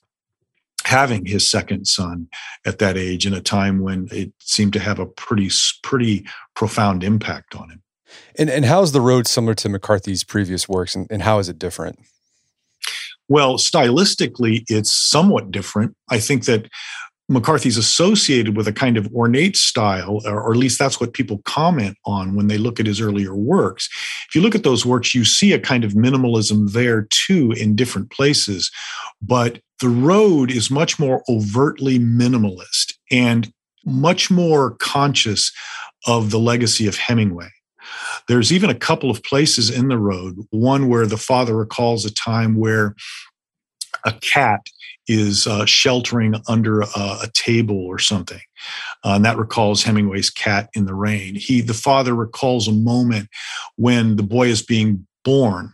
[0.85, 2.27] having his second son
[2.65, 5.49] at that age in a time when it seemed to have a pretty
[5.83, 7.83] pretty profound impact on him.
[8.37, 11.47] And and how is the road similar to McCarthy's previous works, and, and how is
[11.47, 11.99] it different?
[13.29, 15.95] Well, stylistically, it's somewhat different.
[16.09, 16.67] I think that
[17.29, 21.95] McCarthy's associated with a kind of ornate style, or, at least that's what people comment
[22.05, 23.87] on when they look at his earlier works.
[24.27, 27.75] If you look at those works, you see a kind of minimalism there too in
[27.75, 28.71] different places.
[29.21, 33.53] But the road is much more overtly minimalist and
[33.85, 35.51] much more conscious
[36.07, 37.49] of the legacy of Hemingway.
[38.27, 42.13] There's even a couple of places in the road, one where the father recalls a
[42.13, 42.95] time where
[44.05, 44.67] a cat
[45.07, 46.85] is uh, sheltering under a,
[47.23, 48.39] a, table or something.
[49.03, 51.35] Uh, and that recalls Hemingway's Cat in the Rain.
[51.35, 53.27] He, the father, recalls a moment
[53.75, 55.73] when the boy is being born,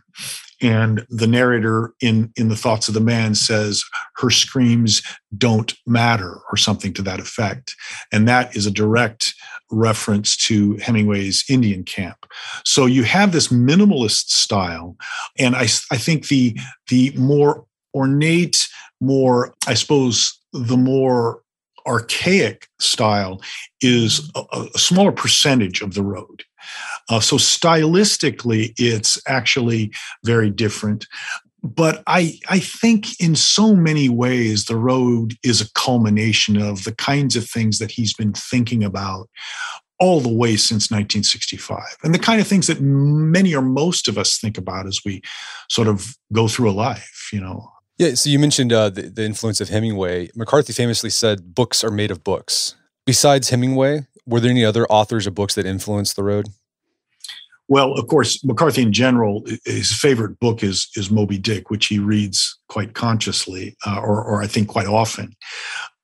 [0.62, 3.84] and the narrator in in the thoughts of the man says
[4.16, 5.02] her screams
[5.36, 7.74] don't matter or something to that effect.
[8.12, 9.34] And that is a direct
[9.70, 12.26] reference to hemingway's indian camp.
[12.64, 14.96] So you have this minimalist style
[15.38, 18.68] and i i think the the more ornate
[19.00, 21.40] more, I suppose, the more
[21.86, 23.40] archaic style
[23.80, 24.42] is a,
[24.74, 26.44] a smaller percentage of the road.
[27.08, 29.92] Uh, so stylistically, it's actually
[30.24, 31.06] very different.
[31.62, 36.94] But I, I think in so many ways, the road is a culmination of the
[36.94, 39.28] kinds of things that he's been thinking about
[39.98, 44.18] all the way since 1965 and the kind of things that many or most of
[44.18, 45.22] us think about as we
[45.70, 47.66] sort of go through a life you know
[47.98, 50.28] Yeah, so you mentioned uh, the, the influence of Hemingway.
[50.34, 55.26] McCarthy famously said, "Books are made of books." Besides Hemingway, were there any other authors
[55.26, 56.48] of books that influenced the road?
[57.68, 61.98] Well, of course, McCarthy in general, his favorite book is is Moby Dick, which he
[61.98, 65.34] reads quite consciously, uh, or, or I think quite often.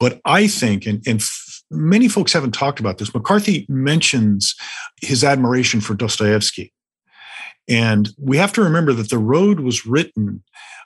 [0.01, 4.57] But I think, and, and f- many folks haven't talked about this, McCarthy mentions
[5.03, 6.73] his admiration for Dostoevsky.
[7.69, 10.43] And we have to remember that The Road was written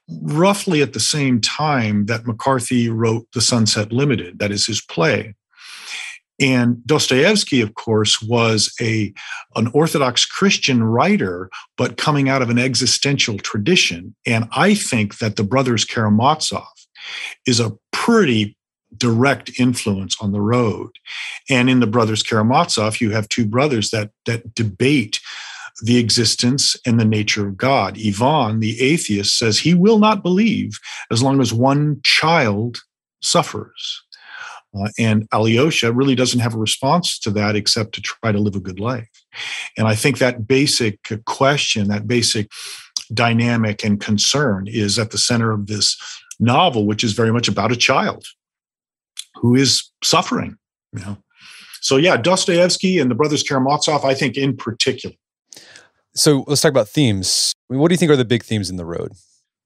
[0.09, 5.35] roughly at the same time that McCarthy wrote The Sunset Limited, that is his play.
[6.39, 9.13] And Dostoevsky, of course, was a,
[9.55, 14.15] an Orthodox Christian writer, but coming out of an existential tradition.
[14.27, 16.69] And I think that the brothers Karamazov
[17.47, 18.57] is a pretty
[18.97, 20.91] direct influence on the road.
[21.49, 25.21] And in the brothers Karamazov, you have two brothers that that debate
[25.83, 27.99] the existence and the nature of God.
[27.99, 30.79] Ivan, the atheist, says he will not believe
[31.11, 32.79] as long as one child
[33.21, 34.03] suffers.
[34.79, 38.57] Uh, and Alyosha really doesn't have a response to that except to try to live
[38.57, 39.09] a good life.
[39.77, 42.51] And I think that basic question, that basic
[43.13, 45.97] dynamic and concern is at the center of this
[46.39, 48.27] novel, which is very much about a child
[49.37, 50.57] who is suffering.
[50.93, 51.19] You know?
[51.81, 55.15] So, yeah, Dostoevsky and the brothers Karamazov, I think in particular.
[56.17, 57.53] So, let's talk about themes.
[57.69, 59.13] What do you think are the big themes in The Road?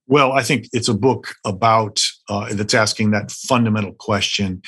[0.09, 4.61] Well, I think it's a book about uh, that's asking that fundamental question: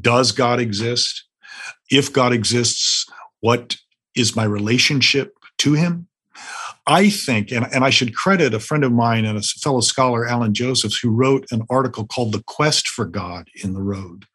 [0.00, 1.24] Does God exist?
[1.90, 3.06] If God exists,
[3.40, 3.76] what
[4.14, 6.08] is my relationship to Him?
[6.86, 10.26] I think, and, and I should credit a friend of mine and a fellow scholar,
[10.26, 14.26] Allen Josephs, who wrote an article called "The Quest for God in the Road."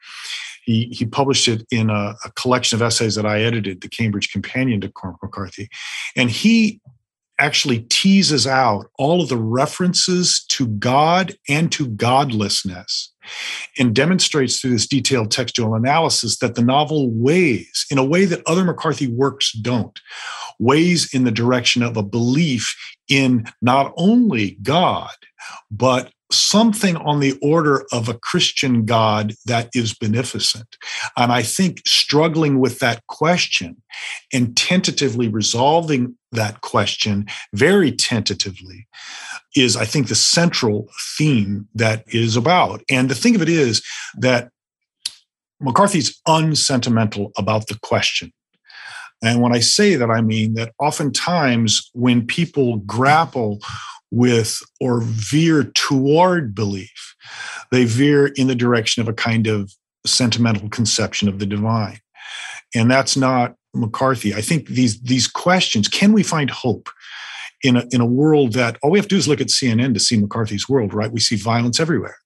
[0.66, 4.32] He, he published it in a, a collection of essays that I edited, the Cambridge
[4.32, 5.70] Companion to Cormac McCarthy,
[6.16, 6.82] and he
[7.40, 13.14] actually teases out all of the references to God and to godlessness
[13.78, 18.44] and demonstrates through this detailed textual analysis that the novel weighs in a way that
[18.46, 20.00] other McCarthy works don't,
[20.60, 22.76] weighs in the direction of a belief
[23.08, 25.12] in not only God,
[25.72, 30.78] but something on the order of a Christian God that is beneficent.
[31.18, 33.82] And I think struggling with that question
[34.32, 38.88] and tentatively resolving that question very tentatively
[39.56, 40.88] is, I think, the central
[41.18, 42.84] theme that is about.
[42.90, 43.84] And the thing of it is
[44.18, 44.50] that
[45.60, 48.32] McCarthy's unsentimental about the question.
[49.22, 53.60] And when I say that, I mean that oftentimes when people grapple
[54.12, 57.16] with or veer toward belief,
[57.72, 59.72] they veer in the direction of a kind of
[60.06, 62.00] sentimental conception of the divine.
[62.76, 64.34] And that's not McCarthy.
[64.34, 66.90] I think these these questions, can we find hope
[67.64, 69.94] in a, in a world that all we have to do is look at CNN
[69.94, 71.12] to see McCarthy's world, right?
[71.12, 72.18] We see violence everywhere.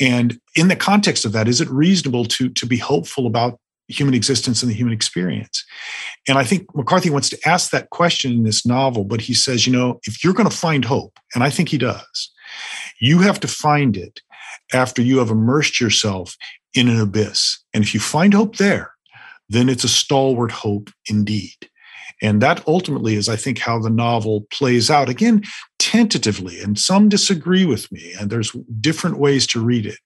[0.00, 4.14] And in the context of that, is it reasonable to, to be hopeful about human
[4.14, 5.64] existence and the human experience?
[6.28, 9.66] And I think McCarthy wants to ask that question in this novel, but he says,
[9.66, 12.30] you know, if you're going to find hope, and I think he does,
[13.00, 14.20] you have to find it
[14.72, 16.36] after you have immersed yourself
[16.74, 17.58] in an abyss.
[17.72, 18.92] And if you find hope there,
[19.48, 21.69] then it's a stalwart hope indeed.
[22.22, 25.08] And that ultimately is, I think, how the novel plays out.
[25.08, 25.42] Again,
[25.78, 29.98] tentatively, and some disagree with me, and there's different ways to read it,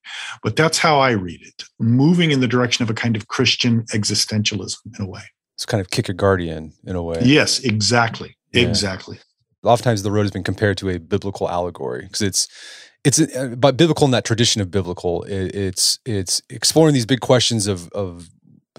[0.43, 3.83] but that's how I read it, moving in the direction of a kind of Christian
[3.93, 5.23] existentialism in a way.
[5.57, 7.21] It's kind of Kierkegaardian in a way.
[7.23, 8.37] Yes, exactly.
[8.53, 8.69] Yeah.
[8.69, 9.19] Exactly.
[9.63, 12.49] Oftentimes, the road has been compared to a biblical allegory because it's
[13.05, 15.23] it's uh, but biblical in that tradition of biblical.
[15.25, 18.29] It, it's it's exploring these big questions of of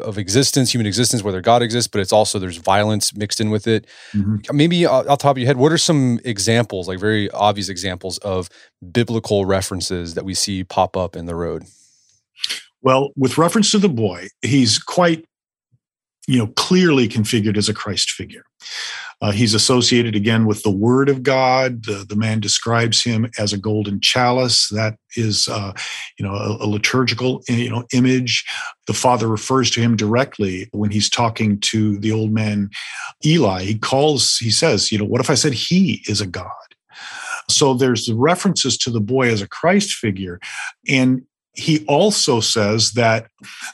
[0.01, 3.67] of existence, human existence, whether God exists, but it's also there's violence mixed in with
[3.67, 3.85] it.
[4.13, 4.55] Mm-hmm.
[4.55, 8.17] Maybe off the top of your head, what are some examples, like very obvious examples
[8.19, 8.49] of
[8.91, 11.63] biblical references that we see pop up in the road?
[12.81, 15.25] Well, with reference to the boy, he's quite,
[16.27, 18.43] you know, clearly configured as a Christ figure.
[19.21, 21.85] Uh, he's associated again with the Word of God.
[21.85, 24.69] The, man describes him as a golden chalice.
[24.69, 25.73] That is, uh,
[26.17, 28.45] you know, a, a, liturgical, you know, image.
[28.87, 32.69] The Father refers to him directly when he's talking to the old man
[33.25, 33.63] Eli.
[33.63, 36.51] He calls, he says, you know, what if I said he is a God?
[37.49, 40.39] So there's the references to the boy as a Christ figure,
[40.87, 41.23] and
[41.55, 43.27] he also says that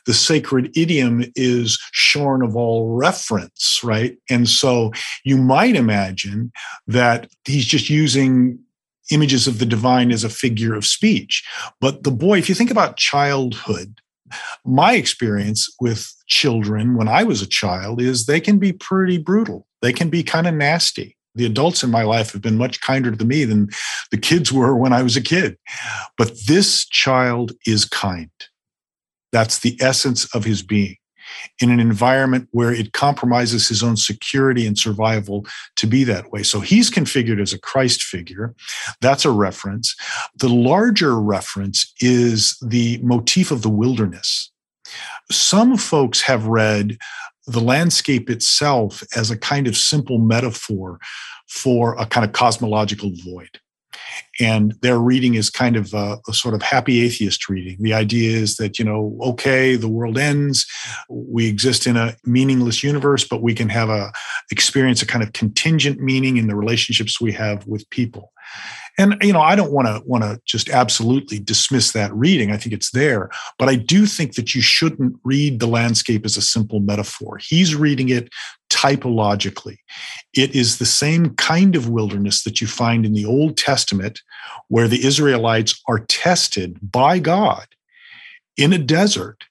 [0.05, 4.17] the sacred idiom is shorn of all reference, right?
[4.29, 4.91] And so
[5.23, 6.51] you might imagine
[6.87, 8.59] that he's just using
[9.11, 11.43] images of the divine as a figure of speech.
[11.79, 13.99] But the boy, if you think about childhood,
[14.65, 19.67] my experience with children when I was a child is they can be pretty brutal,
[19.81, 21.17] they can be kind of nasty.
[21.35, 23.69] The adults in my life have been much kinder to me than
[24.11, 25.57] the kids were when I was a kid.
[26.17, 28.31] But this child is kind.
[29.31, 30.97] That's the essence of his being
[31.61, 35.45] in an environment where it compromises his own security and survival
[35.77, 36.43] to be that way.
[36.43, 38.53] So he's configured as a Christ figure.
[38.99, 39.95] That's a reference.
[40.37, 44.51] The larger reference is the motif of the wilderness.
[45.31, 46.97] Some folks have read
[47.51, 50.99] the landscape itself as a kind of simple metaphor
[51.47, 53.59] for a kind of cosmological void.
[54.39, 57.77] And their reading is kind of a, a, sort of happy atheist reading.
[57.79, 60.65] The idea is that, you know, okay, the world ends.
[61.09, 64.11] We exist in a meaningless universe, but we can have a
[64.51, 68.31] experience a kind of contingent meaning in the relationships we have with people.
[68.97, 72.51] And you know, I don't want to want to just absolutely dismiss that reading.
[72.51, 76.37] I think it's there, but I do think that you shouldn't read the landscape as
[76.37, 77.37] a simple metaphor.
[77.37, 78.29] He's reading it
[78.69, 79.77] typologically.
[80.33, 84.21] It is the same kind of wilderness that you find in the Old Testament
[84.69, 87.67] where the Israelites are tested by God
[88.57, 89.45] in a desert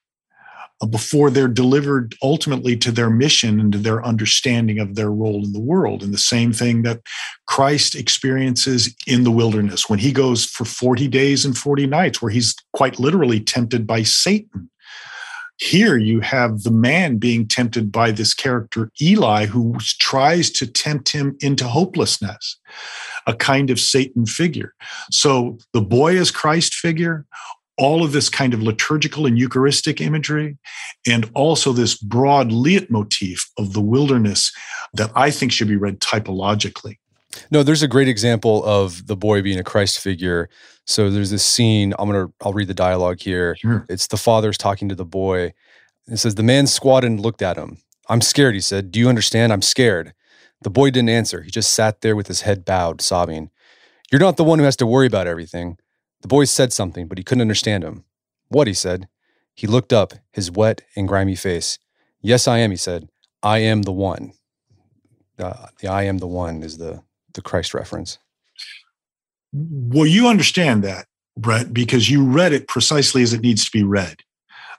[0.82, 5.44] Uh, before they're delivered ultimately to their mission and to their understanding of their role
[5.44, 6.02] in the world.
[6.02, 7.00] And the same thing that
[7.46, 12.30] Christ experiences in the wilderness when he goes for 40 days and 40 nights, where
[12.32, 14.70] he's quite literally tempted by Satan.
[15.58, 21.10] Here you have the man being tempted by this character, Eli, who tries to tempt
[21.10, 22.58] him into hopelessness,
[23.26, 24.72] a kind of Satan figure.
[25.10, 27.26] So the boy is Christ figure,
[27.80, 30.58] all of this kind of liturgical and Eucharistic imagery,
[31.08, 34.52] and also this broad leitmotif of the wilderness
[34.92, 36.98] that I think should be read typologically.
[37.50, 40.48] No, there's a great example of the boy being a Christ figure.
[40.86, 41.94] So there's this scene.
[41.98, 43.56] I'm gonna I'll read the dialogue here.
[43.56, 43.86] Sure.
[43.88, 45.54] It's the father's talking to the boy.
[46.08, 47.78] It says the man squatted and looked at him.
[48.08, 48.90] I'm scared, he said.
[48.90, 49.52] Do you understand?
[49.52, 50.12] I'm scared.
[50.62, 51.42] The boy didn't answer.
[51.42, 53.50] He just sat there with his head bowed, sobbing.
[54.10, 55.78] You're not the one who has to worry about everything.
[56.22, 58.04] The boy said something, but he couldn't understand him.
[58.48, 59.08] What, he said.
[59.54, 61.78] He looked up, his wet and grimy face.
[62.20, 63.08] Yes, I am, he said.
[63.42, 64.32] I am the one.
[65.38, 67.02] Uh, the I am the one is the,
[67.32, 68.18] the Christ reference.
[69.52, 71.06] Well, you understand that,
[71.36, 74.18] Brett, because you read it precisely as it needs to be read.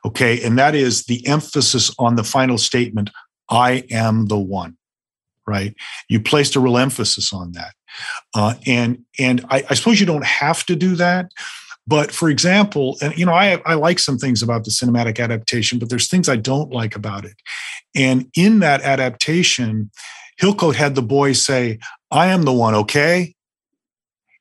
[0.05, 0.43] Okay.
[0.43, 3.09] And that is the emphasis on the final statement
[3.49, 4.77] I am the one,
[5.51, 5.75] right?
[6.09, 7.73] You placed a real emphasis on that.
[8.33, 11.29] Uh, and and I, I suppose you don't have to do that.
[11.85, 15.77] But for example, and you know, I, I like some things about the cinematic adaptation,
[15.77, 17.35] but there's things I don't like about it.
[17.95, 19.91] And in that adaptation,
[20.41, 21.79] Hillcoat had the boy say,
[22.09, 23.35] I am the one, okay?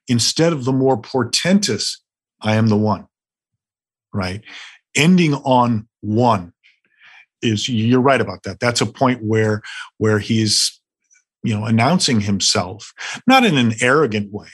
[0.06, 2.00] Instead of the more portentous,
[2.40, 3.06] I am the one,
[4.12, 4.42] right?
[4.94, 6.52] Ending on one
[7.42, 8.60] is you're right about that.
[8.60, 9.62] That's a point where
[9.98, 10.79] where he's
[11.42, 12.92] you know announcing himself
[13.26, 14.48] not in an arrogant way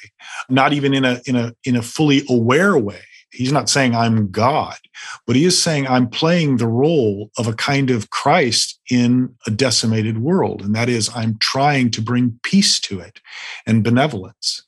[0.48, 3.00] not even in a in a in a fully aware way.
[3.32, 4.78] He's not saying i'm god
[5.26, 9.50] but he is saying i'm playing the role of a kind of christ in a
[9.50, 13.20] decimated world and that is i'm trying to bring peace to it
[13.66, 14.62] and benevolence.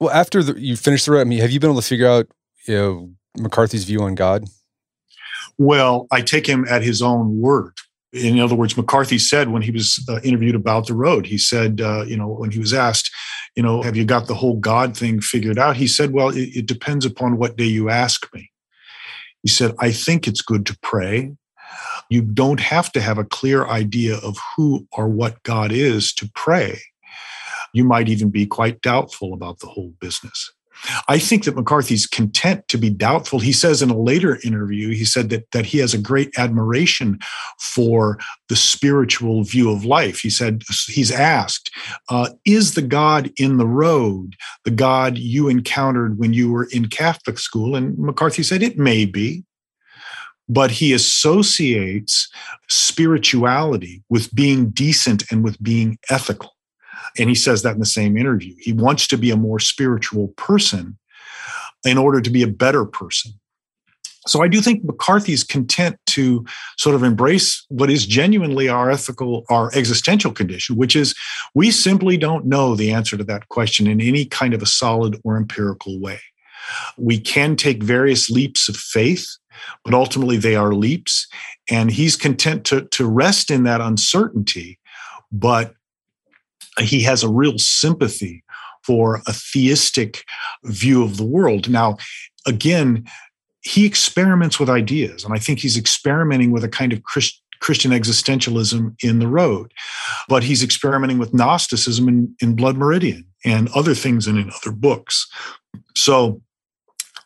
[0.00, 2.28] Well after the, you finish the i mean have you been able to figure out
[2.66, 4.44] you know mccarthy's view on god?
[5.56, 7.74] Well i take him at his own word
[8.12, 11.80] in other words, McCarthy said when he was uh, interviewed about the road, he said,
[11.80, 13.10] uh, you know, when he was asked,
[13.54, 15.76] you know, have you got the whole God thing figured out?
[15.76, 18.50] He said, well, it, it depends upon what day you ask me.
[19.42, 21.34] He said, I think it's good to pray.
[22.10, 26.30] You don't have to have a clear idea of who or what God is to
[26.34, 26.80] pray.
[27.74, 30.52] You might even be quite doubtful about the whole business.
[31.08, 33.40] I think that McCarthy's content to be doubtful.
[33.40, 37.18] He says in a later interview, he said that, that he has a great admiration
[37.58, 38.18] for
[38.48, 40.20] the spiritual view of life.
[40.20, 41.70] He said, he's asked,
[42.08, 46.88] uh, is the God in the road the God you encountered when you were in
[46.88, 47.74] Catholic school?
[47.74, 49.44] And McCarthy said, it may be.
[50.50, 52.28] But he associates
[52.68, 56.56] spirituality with being decent and with being ethical.
[57.18, 58.54] And he says that in the same interview.
[58.58, 60.98] He wants to be a more spiritual person
[61.84, 63.32] in order to be a better person.
[64.26, 66.44] So I do think McCarthy's content to
[66.76, 71.14] sort of embrace what is genuinely our ethical, our existential condition, which is
[71.54, 75.18] we simply don't know the answer to that question in any kind of a solid
[75.24, 76.20] or empirical way.
[76.98, 79.26] We can take various leaps of faith,
[79.82, 81.26] but ultimately they are leaps.
[81.70, 84.78] And he's content to, to rest in that uncertainty,
[85.32, 85.74] but
[86.80, 88.44] he has a real sympathy
[88.84, 90.24] for a theistic
[90.64, 91.68] view of the world.
[91.68, 91.96] Now,
[92.46, 93.06] again,
[93.62, 97.90] he experiments with ideas, and I think he's experimenting with a kind of Christ, Christian
[97.90, 99.72] existentialism in The Road,
[100.28, 104.72] but he's experimenting with Gnosticism in, in Blood Meridian and other things and in other
[104.72, 105.26] books.
[105.96, 106.40] So,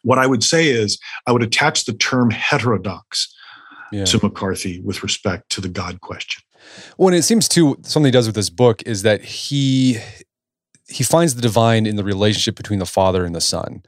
[0.03, 3.33] what I would say is, I would attach the term heterodox
[3.93, 4.05] yeah.
[4.07, 6.43] to McCarthy with respect to the God question.
[6.99, 9.99] Well, and it seems too something he does with this book is that he
[10.89, 13.83] he finds the divine in the relationship between the father and the son.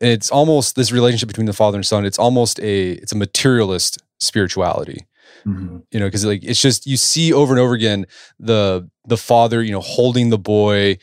[0.00, 2.04] And it's almost this relationship between the father and son.
[2.04, 5.06] It's almost a it's a materialist spirituality.
[5.46, 5.78] Mm-hmm.
[5.90, 8.06] You know, because like it's just you see over and over again
[8.38, 10.98] the the father, you know, holding the boy,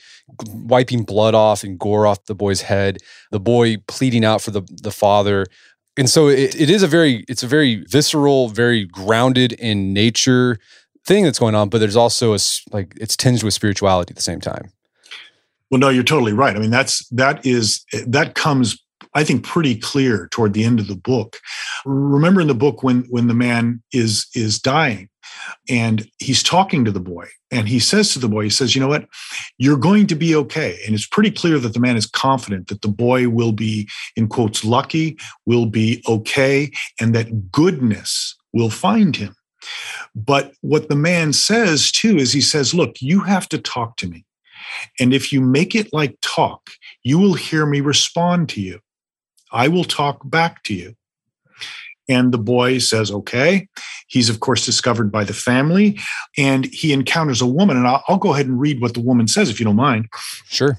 [0.47, 2.99] wiping blood off and gore off the boy's head,
[3.31, 5.45] the boy pleading out for the the father.
[5.97, 10.59] And so it, it is a very it's a very visceral, very grounded in nature
[11.05, 12.39] thing that's going on, but there's also a
[12.71, 14.71] like it's tinged with spirituality at the same time.
[15.71, 16.55] Well, no, you're totally right.
[16.55, 18.77] I mean, that's that is that comes,
[19.13, 21.37] I think, pretty clear toward the end of the book.
[21.85, 25.09] Remember in the book when when the man is is dying,
[25.69, 28.81] and he's talking to the boy, and he says to the boy, he says, "You
[28.81, 29.07] know what?
[29.57, 32.81] You're going to be okay." And it's pretty clear that the man is confident that
[32.81, 39.15] the boy will be, in quotes, lucky, will be okay, and that goodness will find
[39.15, 39.35] him.
[40.15, 44.07] But what the man says too is he says, Look, you have to talk to
[44.07, 44.25] me.
[44.99, 46.71] And if you make it like talk,
[47.03, 48.79] you will hear me respond to you.
[49.51, 50.95] I will talk back to you.
[52.07, 53.67] And the boy says, okay.
[54.07, 55.99] He's, of course, discovered by the family
[56.37, 57.77] and he encounters a woman.
[57.77, 60.07] And I'll, I'll, go ahead and read what the woman says, if you don't mind.
[60.45, 60.77] Sure.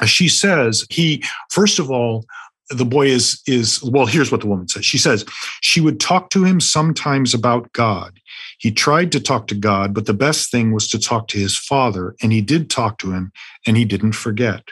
[0.00, 2.26] Uh, she says, he, first of all,
[2.68, 5.24] the boy is is well here's what the woman says she says
[5.60, 8.18] she would talk to him sometimes about god
[8.58, 11.56] he tried to talk to god but the best thing was to talk to his
[11.56, 13.32] father and he did talk to him
[13.66, 14.68] and he didn't forget.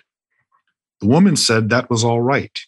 [1.01, 2.59] The woman said that was all right.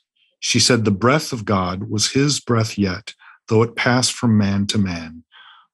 [0.41, 3.15] She said the breath of god was his breath yet
[3.49, 5.25] though it passed from man to man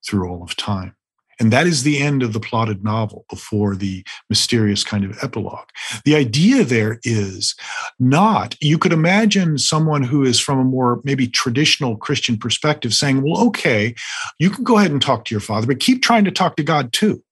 [0.07, 0.95] through all of time
[1.43, 5.67] and that is the end of the plotted novel before the mysterious kind of epilogue.
[6.05, 7.57] The idea there is
[7.99, 13.23] not, you could imagine someone who is from a more maybe traditional Christian perspective saying,
[13.23, 13.97] well, okay,
[14.39, 16.63] you can go ahead and talk to your father, but keep trying to talk to
[16.63, 17.25] God too.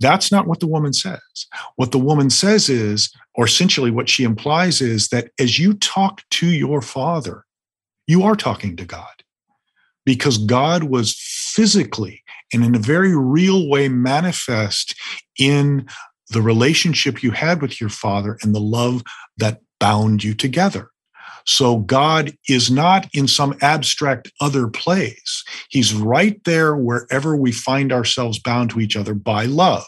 [0.00, 1.46] That's not what the woman says.
[1.76, 6.22] What the woman says is, or essentially what she implies is that as you talk
[6.30, 7.44] to your father,
[8.08, 9.22] you are talking to God
[10.04, 12.21] because God was physically
[12.52, 14.94] and in a very real way manifest
[15.38, 15.86] in
[16.30, 19.02] the relationship you had with your father and the love
[19.38, 20.88] that bound you together.
[21.44, 25.44] So God is not in some abstract other place.
[25.68, 29.86] He's right there wherever we find ourselves bound to each other by love.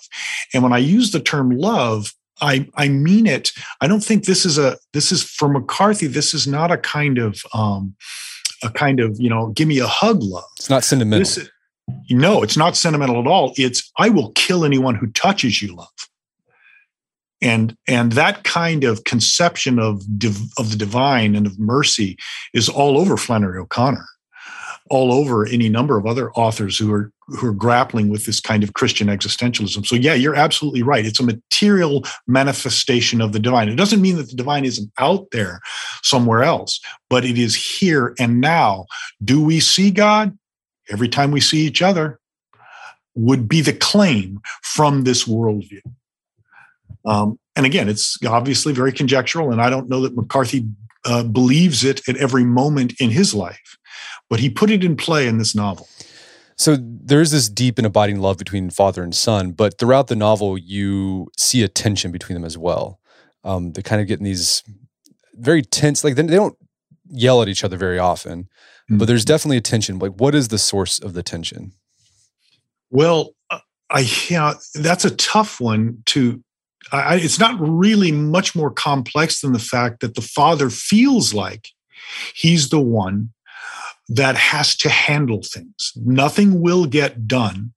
[0.53, 3.53] And when I use the term love, I, I mean it.
[3.81, 6.09] I don't think this is a this is for McCarthy.
[6.09, 7.95] This is not a kind of um,
[8.65, 10.51] a kind of you know give me a hug love.
[10.57, 11.21] It's not sentimental.
[11.21, 11.49] This,
[12.11, 13.53] no, it's not sentimental at all.
[13.57, 15.89] It's I will kill anyone who touches you, love.
[17.43, 22.17] And and that kind of conception of div, of the divine and of mercy
[22.53, 24.07] is all over Flannery O'Connor,
[24.89, 28.63] all over any number of other authors who are who are grappling with this kind
[28.63, 29.87] of Christian existentialism.
[29.87, 31.05] So yeah, you're absolutely right.
[31.05, 33.69] It's a material manifestation of the divine.
[33.69, 35.61] It doesn't mean that the divine isn't out there
[36.03, 38.87] somewhere else, but it is here and now.
[39.23, 40.37] Do we see God?
[40.91, 42.19] Every time we see each other
[43.15, 45.81] would be the claim from this worldview.
[47.05, 50.67] Um, and again, it's obviously very conjectural, and I don't know that McCarthy
[51.05, 53.77] uh, believes it at every moment in his life,
[54.29, 55.89] but he put it in play in this novel.
[56.57, 60.57] So there's this deep and abiding love between father and son, but throughout the novel,
[60.57, 63.01] you see a tension between them as well.
[63.43, 64.63] Um, they kind of get in these
[65.35, 66.57] very tense, like they, they don't
[67.11, 68.99] yell at each other very often, mm-hmm.
[68.99, 69.99] but there's definitely a tension.
[69.99, 71.73] Like, what is the source of the tension?
[72.91, 76.43] Well, uh, I yeah, that's a tough one to.
[76.93, 81.69] I, it's not really much more complex than the fact that the father feels like
[82.35, 83.33] he's the one
[84.09, 85.93] that has to handle things.
[85.97, 87.73] Nothing will get done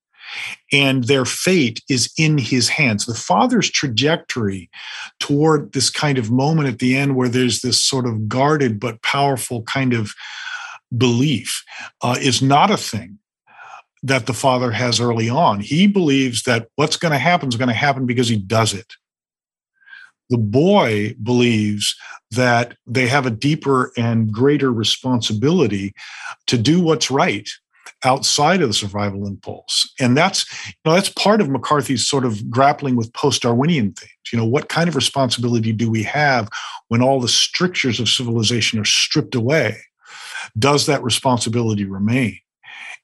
[0.71, 3.05] and their fate is in his hands.
[3.05, 4.69] The father's trajectory
[5.19, 9.01] toward this kind of moment at the end where there's this sort of guarded but
[9.01, 10.13] powerful kind of
[10.95, 11.63] belief
[12.01, 13.19] uh, is not a thing
[14.03, 15.59] that the father has early on.
[15.59, 18.93] He believes that what's going to happen is going to happen because he does it.
[20.29, 21.95] The boy believes
[22.31, 25.93] that they have a deeper and greater responsibility
[26.47, 27.49] to do what's right
[28.03, 29.91] outside of the survival impulse.
[29.99, 34.11] And that's, you know, that's part of McCarthy's sort of grappling with post-Darwinian things.
[34.31, 36.49] You know, what kind of responsibility do we have
[36.89, 39.77] when all the strictures of civilization are stripped away?
[40.57, 42.39] Does that responsibility remain?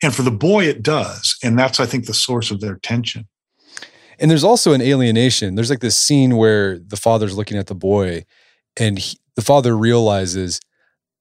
[0.01, 1.37] And for the boy, it does.
[1.43, 3.27] And that's, I think, the source of their tension.
[4.19, 5.55] And there's also an alienation.
[5.55, 8.25] There's like this scene where the father's looking at the boy
[8.77, 10.59] and he, the father realizes,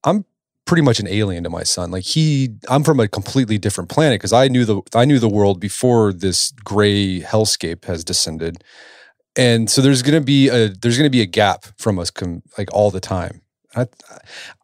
[0.05, 0.25] I'm
[0.65, 1.91] pretty much an alien to my son.
[1.91, 5.29] Like he, I'm from a completely different planet because I knew the I knew the
[5.29, 8.63] world before this gray hellscape has descended,
[9.37, 12.73] and so there's gonna be a there's gonna be a gap from us, com- like
[12.73, 13.43] all the time.
[13.75, 13.87] I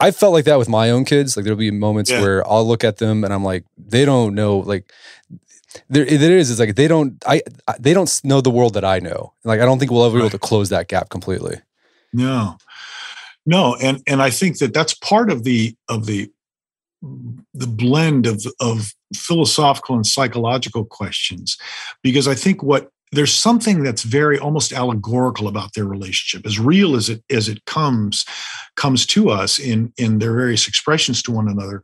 [0.00, 1.36] I felt like that with my own kids.
[1.36, 2.20] Like there'll be moments yeah.
[2.20, 4.92] where I'll look at them and I'm like, they don't know like.
[5.90, 6.50] There, there is.
[6.50, 7.22] It's like they don't.
[7.26, 7.42] I.
[7.78, 9.34] They don't know the world that I know.
[9.44, 11.60] Like I don't think we'll ever be able to close that gap completely.
[12.12, 12.56] No,
[13.48, 16.30] no, and and I think that that's part of the of the
[17.54, 21.56] the blend of of philosophical and psychological questions,
[22.02, 26.94] because I think what there's something that's very almost allegorical about their relationship, as real
[26.94, 28.26] as it as it comes
[28.76, 31.80] comes to us in in their various expressions to one another.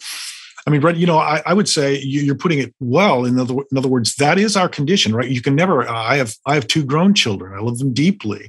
[0.66, 3.26] I mean, Brett, you know, I, I would say you're putting it well.
[3.26, 5.28] In other, in other words, that is our condition, right?
[5.28, 5.86] You can never.
[5.86, 7.52] I have I have two grown children.
[7.54, 8.48] I love them deeply.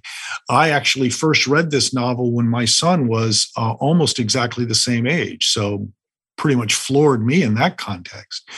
[0.49, 5.05] I actually first read this novel when my son was uh, almost exactly the same
[5.07, 5.89] age, so
[6.37, 8.49] pretty much floored me in that context.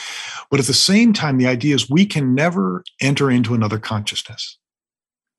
[0.51, 4.57] But at the same time, the idea is we can never enter into another consciousness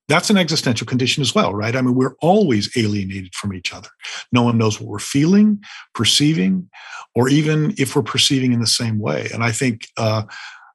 [0.09, 1.77] that's an existential condition as well, right?
[1.77, 3.91] I mean, we're always alienated from each other.
[4.33, 5.61] No one knows what we're feeling,
[5.95, 6.69] perceiving,
[7.15, 9.29] or even if we're perceiving in the same way.
[9.33, 10.23] And I think uh,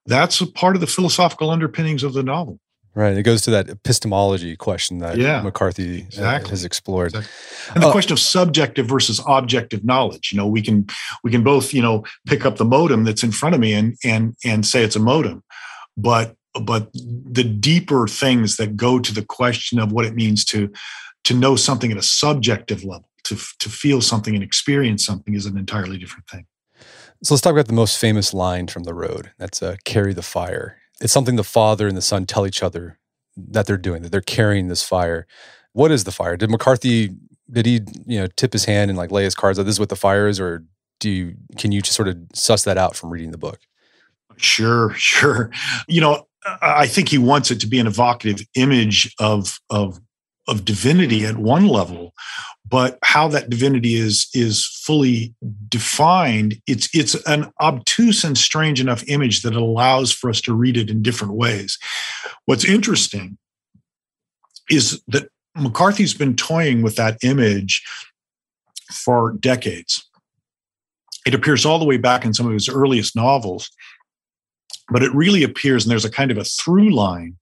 [0.05, 2.59] that's a part of the philosophical underpinnings of the novel.
[2.95, 3.17] Right.
[3.17, 6.51] It goes to that epistemology question that yeah, McCarthy uh, exactly.
[6.51, 7.15] has explored.
[7.15, 7.73] Exactly.
[7.73, 10.31] And the uh, question of subjective versus objective knowledge.
[10.31, 10.85] You know, we can
[11.23, 13.95] we can both, you know, pick up the modem that's in front of me and
[14.03, 15.43] and and say it's a modem.
[15.97, 20.71] But but the deeper things that go to the question of what it means to
[21.23, 25.45] to know something at a subjective level to to feel something and experience something is
[25.45, 26.45] an entirely different thing.
[27.23, 29.31] So let's talk about the most famous line from the road.
[29.37, 30.77] That's uh, carry the fire.
[31.01, 32.99] It's something the father and the son tell each other
[33.35, 35.25] that they're doing that they're carrying this fire.
[35.71, 36.37] What is the fire?
[36.37, 37.15] Did mccarthy
[37.51, 39.79] did he you know tip his hand and like lay his cards out this is
[39.79, 40.63] what the fire is or
[40.99, 43.59] do you can you just sort of suss that out from reading the book?
[44.37, 45.51] Sure, sure.
[45.87, 46.27] You know,
[46.61, 49.99] I think he wants it to be an evocative image of of
[50.47, 52.13] of divinity at one level,
[52.67, 55.33] but how that divinity is is fully
[55.69, 60.77] defined, it's it's an obtuse and strange enough image that allows for us to read
[60.77, 61.77] it in different ways.
[62.45, 63.37] What's interesting
[64.69, 67.83] is that McCarthy's been toying with that image
[68.91, 70.09] for decades.
[71.25, 73.69] It appears all the way back in some of his earliest novels
[74.89, 77.37] but it really appears, and there's a kind of a through line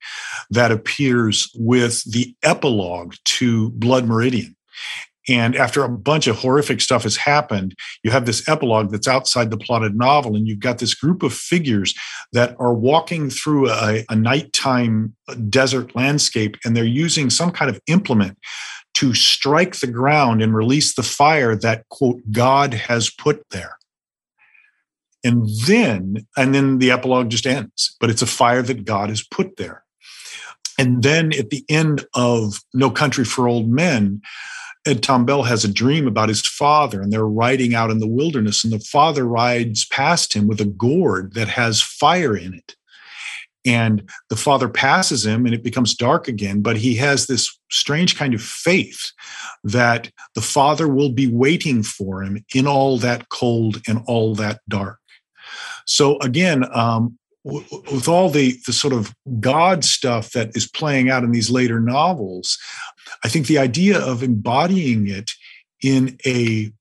[0.49, 4.55] that appears with the epilogue to Blood Meridian.
[5.29, 9.51] And after a bunch of horrific stuff has happened, you have this epilogue that's outside
[9.51, 11.93] the plotted novel, and you've got this group of figures
[12.33, 17.69] that are walking through a, a nighttime uh, desert landscape, and they're using some kind
[17.69, 18.37] of implement
[18.95, 23.77] to strike the ground and release the fire that, quote, God has put there
[25.23, 29.23] and then and then the epilogue just ends but it's a fire that god has
[29.23, 29.83] put there.
[30.77, 34.21] And then at the end of no country for old men
[34.87, 38.07] ed tom bell has a dream about his father and they're riding out in the
[38.07, 42.75] wilderness and the father rides past him with a gourd that has fire in it.
[43.63, 48.15] And the father passes him and it becomes dark again but he has this strange
[48.15, 49.11] kind of faith
[49.63, 54.61] that the father will be waiting for him in all that cold and all that
[54.67, 54.97] dark
[55.85, 61.09] so again, um, w- with all the the sort of God stuff that is playing
[61.09, 62.57] out in these later novels,
[63.23, 65.31] I think the idea of embodying it
[65.83, 66.71] in a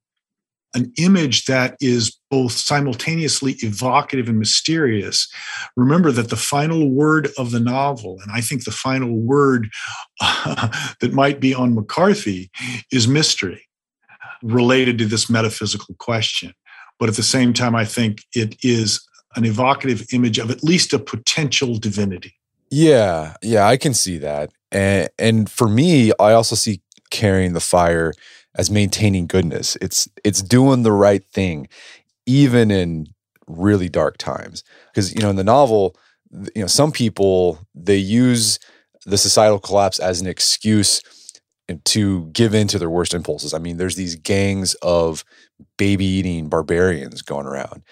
[0.75, 5.29] an image that is both simultaneously evocative and mysterious.
[5.77, 9.69] Remember that the final word of the novel, and I think the final word
[10.21, 10.69] uh,
[11.01, 12.51] that might be on McCarthy,
[12.93, 13.67] is mystery
[14.43, 16.53] related to this metaphysical question.
[17.01, 19.01] But at the same time, I think it is
[19.35, 22.35] an evocative image of at least a potential divinity.
[22.71, 24.53] Yeah, yeah, I can see that.
[24.71, 26.81] And and for me, I also see
[27.11, 28.13] carrying the fire
[28.55, 29.77] as maintaining goodness.
[29.81, 31.69] It's it's doing the right thing
[32.27, 33.09] even in
[33.49, 34.63] really dark times.
[34.93, 35.97] Because you know, in the novel,
[36.55, 38.59] you know, some people they use
[39.07, 41.03] the societal collapse as an excuse
[41.87, 43.55] to give in to their worst impulses.
[43.55, 45.25] I mean, there's these gangs of
[45.77, 47.83] baby eating barbarians going around.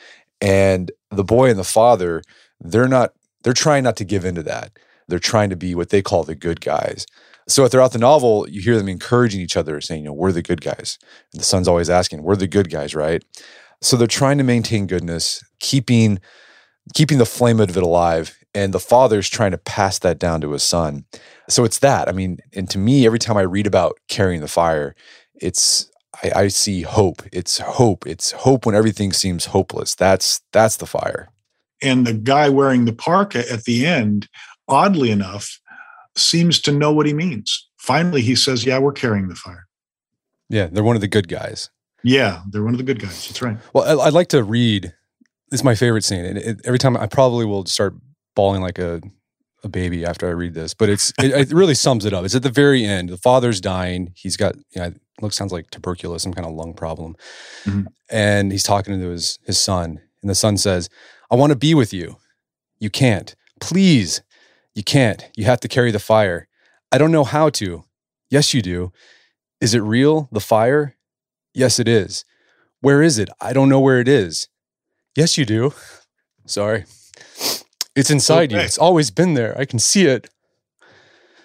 [0.41, 2.23] And the boy and the father,
[2.61, 3.13] they're not,
[3.43, 4.73] they're trying not to give into that.
[5.09, 7.07] They're trying to be what they call the good guys.
[7.49, 10.43] So throughout the novel, you hear them encouraging each other, saying, you know, we're the
[10.43, 10.99] good guys.
[11.33, 13.25] And the son's always asking, we're the good guys, right?
[13.81, 16.19] So they're trying to maintain goodness, keeping
[16.95, 18.38] keeping the flame of it alive.
[18.55, 21.05] And the father's trying to pass that down to his son.
[21.49, 22.09] So it's that.
[22.09, 24.95] I mean, and to me, every time I read about carrying the fire,
[25.35, 25.91] it's
[26.23, 27.23] I, I see hope.
[27.33, 28.07] It's hope.
[28.07, 29.95] It's hope when everything seems hopeless.
[29.95, 31.29] That's that's the fire.
[31.83, 34.29] And the guy wearing the parka at the end,
[34.67, 35.61] oddly enough,
[36.17, 37.69] seems to know what he means.
[37.79, 39.67] Finally, he says, "Yeah, we're carrying the fire."
[40.49, 41.71] Yeah, they're one of the good guys.
[42.03, 43.29] Yeah, they're one of the good guys.
[43.29, 43.57] That's right.
[43.73, 44.95] Well, I'd like to read.
[45.51, 47.95] This is my favorite scene, and it, every time I probably will start
[48.39, 49.03] bawling like a
[49.65, 52.25] a baby after I read this, but it's it, it, really sums it up.
[52.25, 53.09] It's at the very end.
[53.09, 54.13] The father's dying.
[54.15, 57.17] He's got you know, looks sounds like tuberculosis, some kind of lung problem,
[57.65, 57.89] mm-hmm.
[58.09, 60.89] and he's talking to his his son, and the son says,
[61.33, 62.19] "I want to be with you.
[62.79, 63.35] You can't.
[63.61, 64.23] Please,
[64.77, 65.29] you can't.
[65.35, 66.47] You have to carry the fire.
[66.93, 67.83] I don't know how to.
[68.31, 68.93] Yes, you do.
[69.61, 70.29] Is it real?
[70.31, 70.95] The fire?
[71.55, 72.25] Yes, it is.
[72.81, 73.31] Where is it?
[73.41, 74.47] I don't know where it is.
[75.17, 75.75] Yes, you do.
[76.47, 76.85] Sorry.
[77.99, 78.61] It's inside okay.
[78.61, 78.65] you.
[78.65, 79.59] It's always been there.
[79.59, 80.31] I can see it.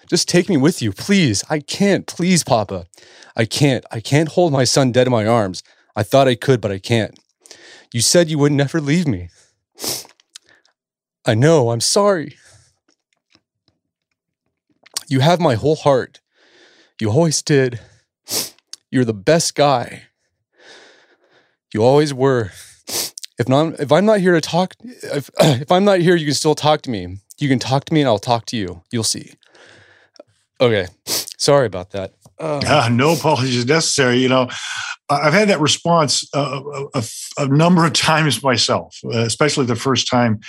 [0.08, 1.42] Just take me with you, please.
[1.50, 2.06] I can't.
[2.06, 2.86] Please, Papa.
[3.36, 3.84] I can't.
[3.90, 5.62] I can't hold my son dead in my arms.
[5.96, 7.18] I thought I could, but I can't.
[7.92, 9.30] You said you would never leave me.
[11.26, 11.70] I know.
[11.70, 12.36] I'm sorry.
[15.08, 16.20] You have my whole heart.
[17.00, 17.80] You always did.
[18.90, 20.04] You're the best guy.
[21.72, 22.52] You always were.
[23.38, 26.34] If not, if I'm not here to talk, if, if I'm not here, you can
[26.34, 27.18] still talk to me.
[27.38, 28.82] You can talk to me, and I'll talk to you.
[28.92, 29.32] You'll see.
[30.60, 32.14] Okay, sorry about that.
[32.38, 34.18] Uh, uh, no apologies necessary.
[34.18, 34.48] You know,
[35.08, 36.60] I've had that response uh,
[36.94, 37.04] a,
[37.38, 40.40] a, number of times myself, especially the first time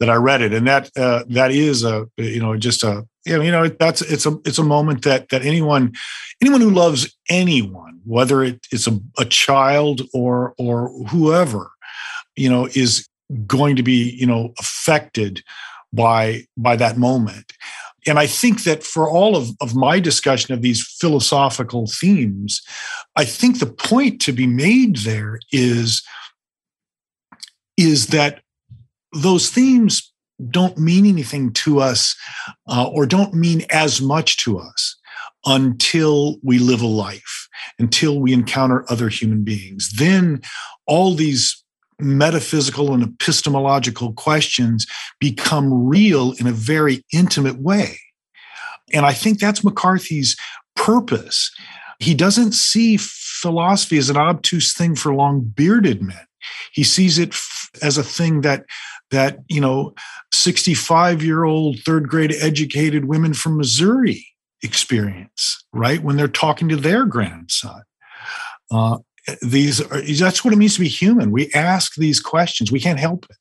[0.00, 3.50] that I read it, and that uh, that is a you know just a you
[3.50, 5.92] know that's it's a it's a moment that that anyone
[6.40, 11.70] anyone who loves anyone, whether it, it's a, a child or or whoever,
[12.38, 13.06] you know, is
[13.46, 15.42] going to be, you know, affected
[15.92, 17.52] by by that moment.
[18.06, 22.62] And I think that for all of, of my discussion of these philosophical themes,
[23.16, 26.02] I think the point to be made there is,
[27.76, 28.40] is that
[29.12, 30.12] those themes
[30.50, 32.16] don't mean anything to us
[32.68, 34.96] uh, or don't mean as much to us
[35.44, 39.92] until we live a life, until we encounter other human beings.
[39.96, 40.40] Then
[40.86, 41.62] all these
[41.98, 44.86] metaphysical and epistemological questions
[45.18, 47.98] become real in a very intimate way.
[48.92, 50.36] And I think that's McCarthy's
[50.76, 51.50] purpose.
[51.98, 56.24] He doesn't see philosophy as an obtuse thing for long bearded men.
[56.72, 57.34] He sees it
[57.82, 58.64] as a thing that
[59.10, 59.94] that you know
[60.32, 64.26] 65 year old third grade educated women from Missouri
[64.62, 66.02] experience, right?
[66.02, 67.82] When they're talking to their grandson.
[68.70, 68.98] Uh,
[69.42, 71.30] these are, that's what it means to be human.
[71.30, 72.72] We ask these questions.
[72.72, 73.36] We can't help it.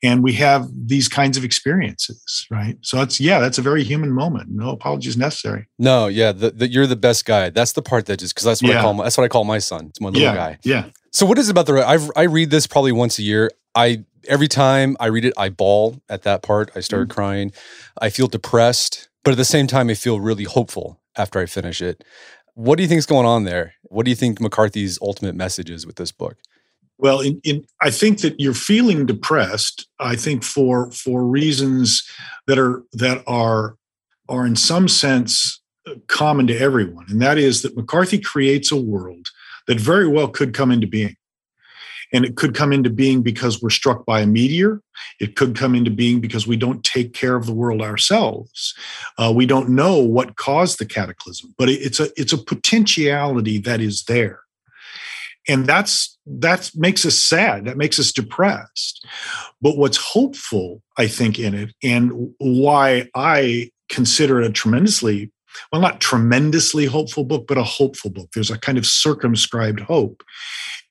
[0.00, 2.76] And we have these kinds of experiences, right?
[2.82, 4.48] So it's yeah, that's a very human moment.
[4.48, 5.66] No apologies necessary.
[5.76, 7.50] No, yeah, the, the, you're the best guy.
[7.50, 8.78] That's the part that just because that's what yeah.
[8.78, 9.86] I call my, that's what I call my son.
[9.88, 10.58] It's my little yeah, guy.
[10.62, 10.84] Yeah.
[11.10, 13.50] So what is it about the I I read this probably once a year.
[13.74, 16.70] I every time I read it, I bawl at that part.
[16.76, 17.14] I start mm-hmm.
[17.14, 17.52] crying.
[18.00, 21.82] I feel depressed, but at the same time, I feel really hopeful after I finish
[21.82, 22.04] it.
[22.58, 23.74] What do you think is going on there?
[23.82, 26.38] What do you think McCarthy's ultimate message is with this book?
[26.98, 29.86] Well, in, in, I think that you're feeling depressed.
[30.00, 32.02] I think for for reasons
[32.48, 33.76] that are that are
[34.28, 38.76] are in some sense uh, common to everyone, and that is that McCarthy creates a
[38.76, 39.28] world
[39.68, 41.14] that very well could come into being.
[42.12, 44.82] And it could come into being because we're struck by a meteor.
[45.20, 48.74] It could come into being because we don't take care of the world ourselves.
[49.18, 53.80] Uh, we don't know what caused the cataclysm, but it's a it's a potentiality that
[53.80, 54.40] is there,
[55.46, 57.66] and that's that makes us sad.
[57.66, 59.06] That makes us depressed.
[59.60, 65.32] But what's hopeful, I think, in it, and why I consider it a tremendously
[65.72, 68.30] well, not tremendously hopeful book, but a hopeful book.
[68.32, 70.22] There's a kind of circumscribed hope,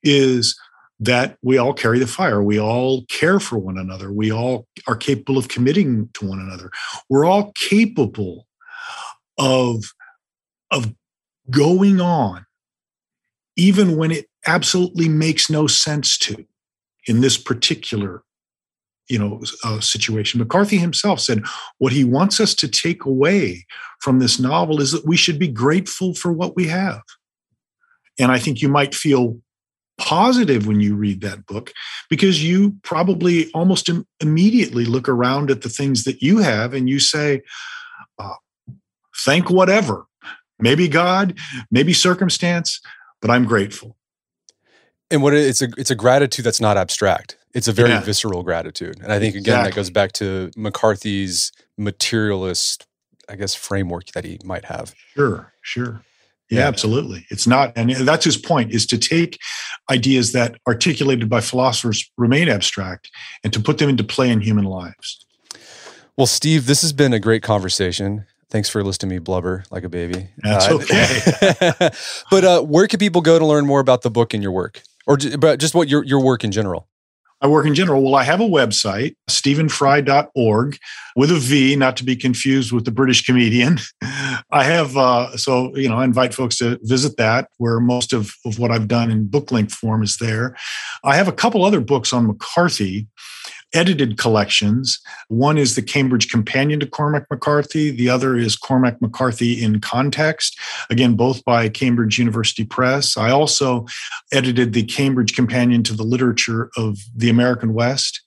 [0.04, 0.60] is
[1.00, 2.42] that we all carry the fire.
[2.42, 4.12] We all care for one another.
[4.12, 6.72] We all are capable of committing to one another.
[7.10, 8.48] We're all capable
[9.38, 9.84] of,
[10.72, 10.94] of
[11.52, 12.46] going on,
[13.56, 16.46] even when it absolutely makes no sense to
[17.06, 18.24] in this particular
[19.10, 21.44] you know uh, situation mccarthy himself said
[21.78, 23.66] what he wants us to take away
[24.02, 27.02] from this novel is that we should be grateful for what we have
[28.20, 29.38] and i think you might feel
[29.98, 31.72] positive when you read that book
[32.10, 36.90] because you probably almost Im- immediately look around at the things that you have and
[36.90, 37.42] you say,
[38.20, 38.36] uh,
[39.18, 40.06] thank whatever,
[40.60, 41.38] maybe God,
[41.72, 42.80] maybe circumstance,
[43.22, 43.96] but I'm grateful.
[45.10, 47.38] And what it's a it's a gratitude that's not abstract.
[47.54, 48.02] It's a very yeah.
[48.02, 49.00] visceral gratitude.
[49.02, 49.70] And I think, again, exactly.
[49.70, 52.86] that goes back to McCarthy's materialist,
[53.30, 54.94] I guess, framework that he might have.
[55.16, 56.02] Sure, sure.
[56.50, 57.26] Yeah, yeah, absolutely.
[57.30, 59.38] It's not, and that's his point: is to take
[59.92, 63.12] ideas that articulated by philosophers remain abstract
[63.44, 65.26] and to put them into play in human lives.
[66.16, 68.26] Well, Steve, this has been a great conversation.
[68.50, 70.30] Thanks for listening to me blubber like a baby.
[70.38, 71.90] That's uh, okay.
[72.32, 74.82] but uh, where can people go to learn more about the book and your work,
[75.06, 76.88] or but just what your your work in general?
[77.42, 78.02] I work in general.
[78.04, 80.78] Well, I have a website, stevenfrye.org
[81.16, 83.80] with a V, not to be confused with the British comedian.
[84.52, 88.34] I have, uh, so, you know, I invite folks to visit that where most of,
[88.46, 90.56] of what I've done in book length form is there.
[91.04, 93.08] I have a couple other books on McCarthy
[93.74, 95.00] edited collections.
[95.28, 100.60] One is the Cambridge Companion to Cormac McCarthy, the other is Cormac McCarthy in Context,
[100.90, 103.18] again, both by Cambridge University Press.
[103.18, 103.86] I also
[104.32, 108.22] edited the Cambridge Companion to the Literature of the American West.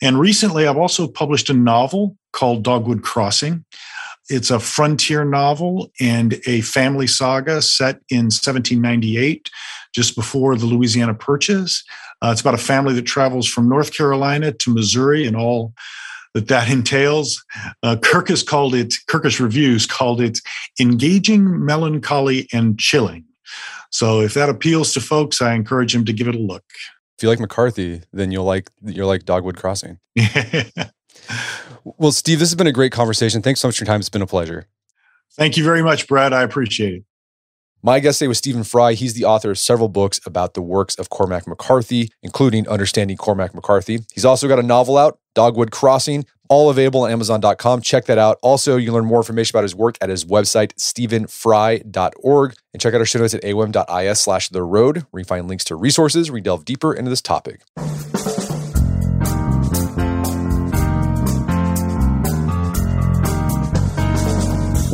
[0.00, 3.64] And recently, I've also published a novel called Dogwood Crossing.
[4.28, 9.50] It's a frontier novel and a family saga set in 1798,
[9.96, 11.82] just before the Louisiana Purchase.
[12.22, 15.72] Uh, it's about a family that travels from North Carolina to Missouri and all
[16.34, 17.42] that that entails.
[17.82, 20.38] Uh, Kirkus called it, Kirkus Reviews called it
[20.78, 23.24] engaging, melancholy, and chilling.
[23.90, 26.64] So if that appeals to folks, I encourage them to give it a look.
[27.16, 29.98] If you like McCarthy, then you'll like you'll like Dogwood Crossing.
[31.84, 33.40] well, Steve, this has been a great conversation.
[33.40, 34.00] Thanks so much for your time.
[34.00, 34.66] It's been a pleasure.
[35.38, 36.34] Thank you very much, Brad.
[36.34, 37.04] I appreciate it.
[37.86, 38.94] My guest today was Steven Frye.
[38.94, 43.54] He's the author of several books about the works of Cormac McCarthy, including Understanding Cormac
[43.54, 44.00] McCarthy.
[44.12, 47.82] He's also got a novel out, Dogwood Crossing, all available on Amazon.com.
[47.82, 48.40] Check that out.
[48.42, 52.54] Also, you can learn more information about his work at his website, stevenfrye.org.
[52.74, 55.62] And check out our show notes at aom.is slash the road, where you find links
[55.66, 57.60] to resources where we delve deeper into this topic.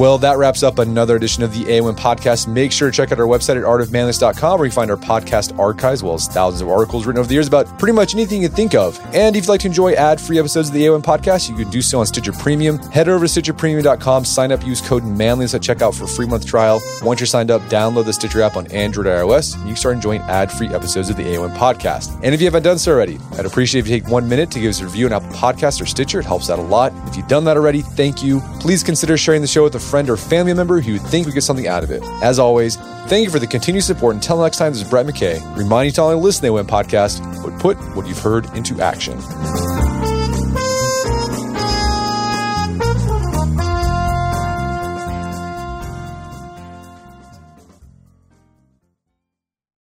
[0.03, 2.49] Well, that wraps up another edition of the AOM podcast.
[2.49, 6.01] Make sure to check out our website at artofmanliness.com where you find our podcast archives,
[6.01, 8.49] as well as thousands of articles written over the years about pretty much anything you
[8.49, 8.99] can think of.
[9.15, 11.71] And if you'd like to enjoy ad free episodes of the AOM podcast, you can
[11.71, 12.79] do so on Stitcher Premium.
[12.91, 16.47] Head over to StitcherPremium.com, sign up, use code manliness at checkout for a free month
[16.47, 16.83] trial.
[17.03, 19.77] Once you're signed up, download the Stitcher app on Android or iOS, and you can
[19.77, 22.13] start enjoying ad free episodes of the AOM podcast.
[22.25, 24.59] And if you haven't done so already, I'd appreciate if you take one minute to
[24.59, 26.19] give us a review on Apple Podcasts or Stitcher.
[26.19, 26.93] It helps out a lot.
[27.07, 28.41] If you've done that already, thank you.
[28.59, 31.32] Please consider sharing the show with a friend or family member who would think we
[31.34, 32.03] get something out of it.
[32.22, 32.76] As always,
[33.09, 34.14] thank you for the continued support.
[34.14, 36.66] Until next time, this is Brett McKay, reminding you to all listen to the Win
[36.66, 39.18] podcast, but put what you've heard into action.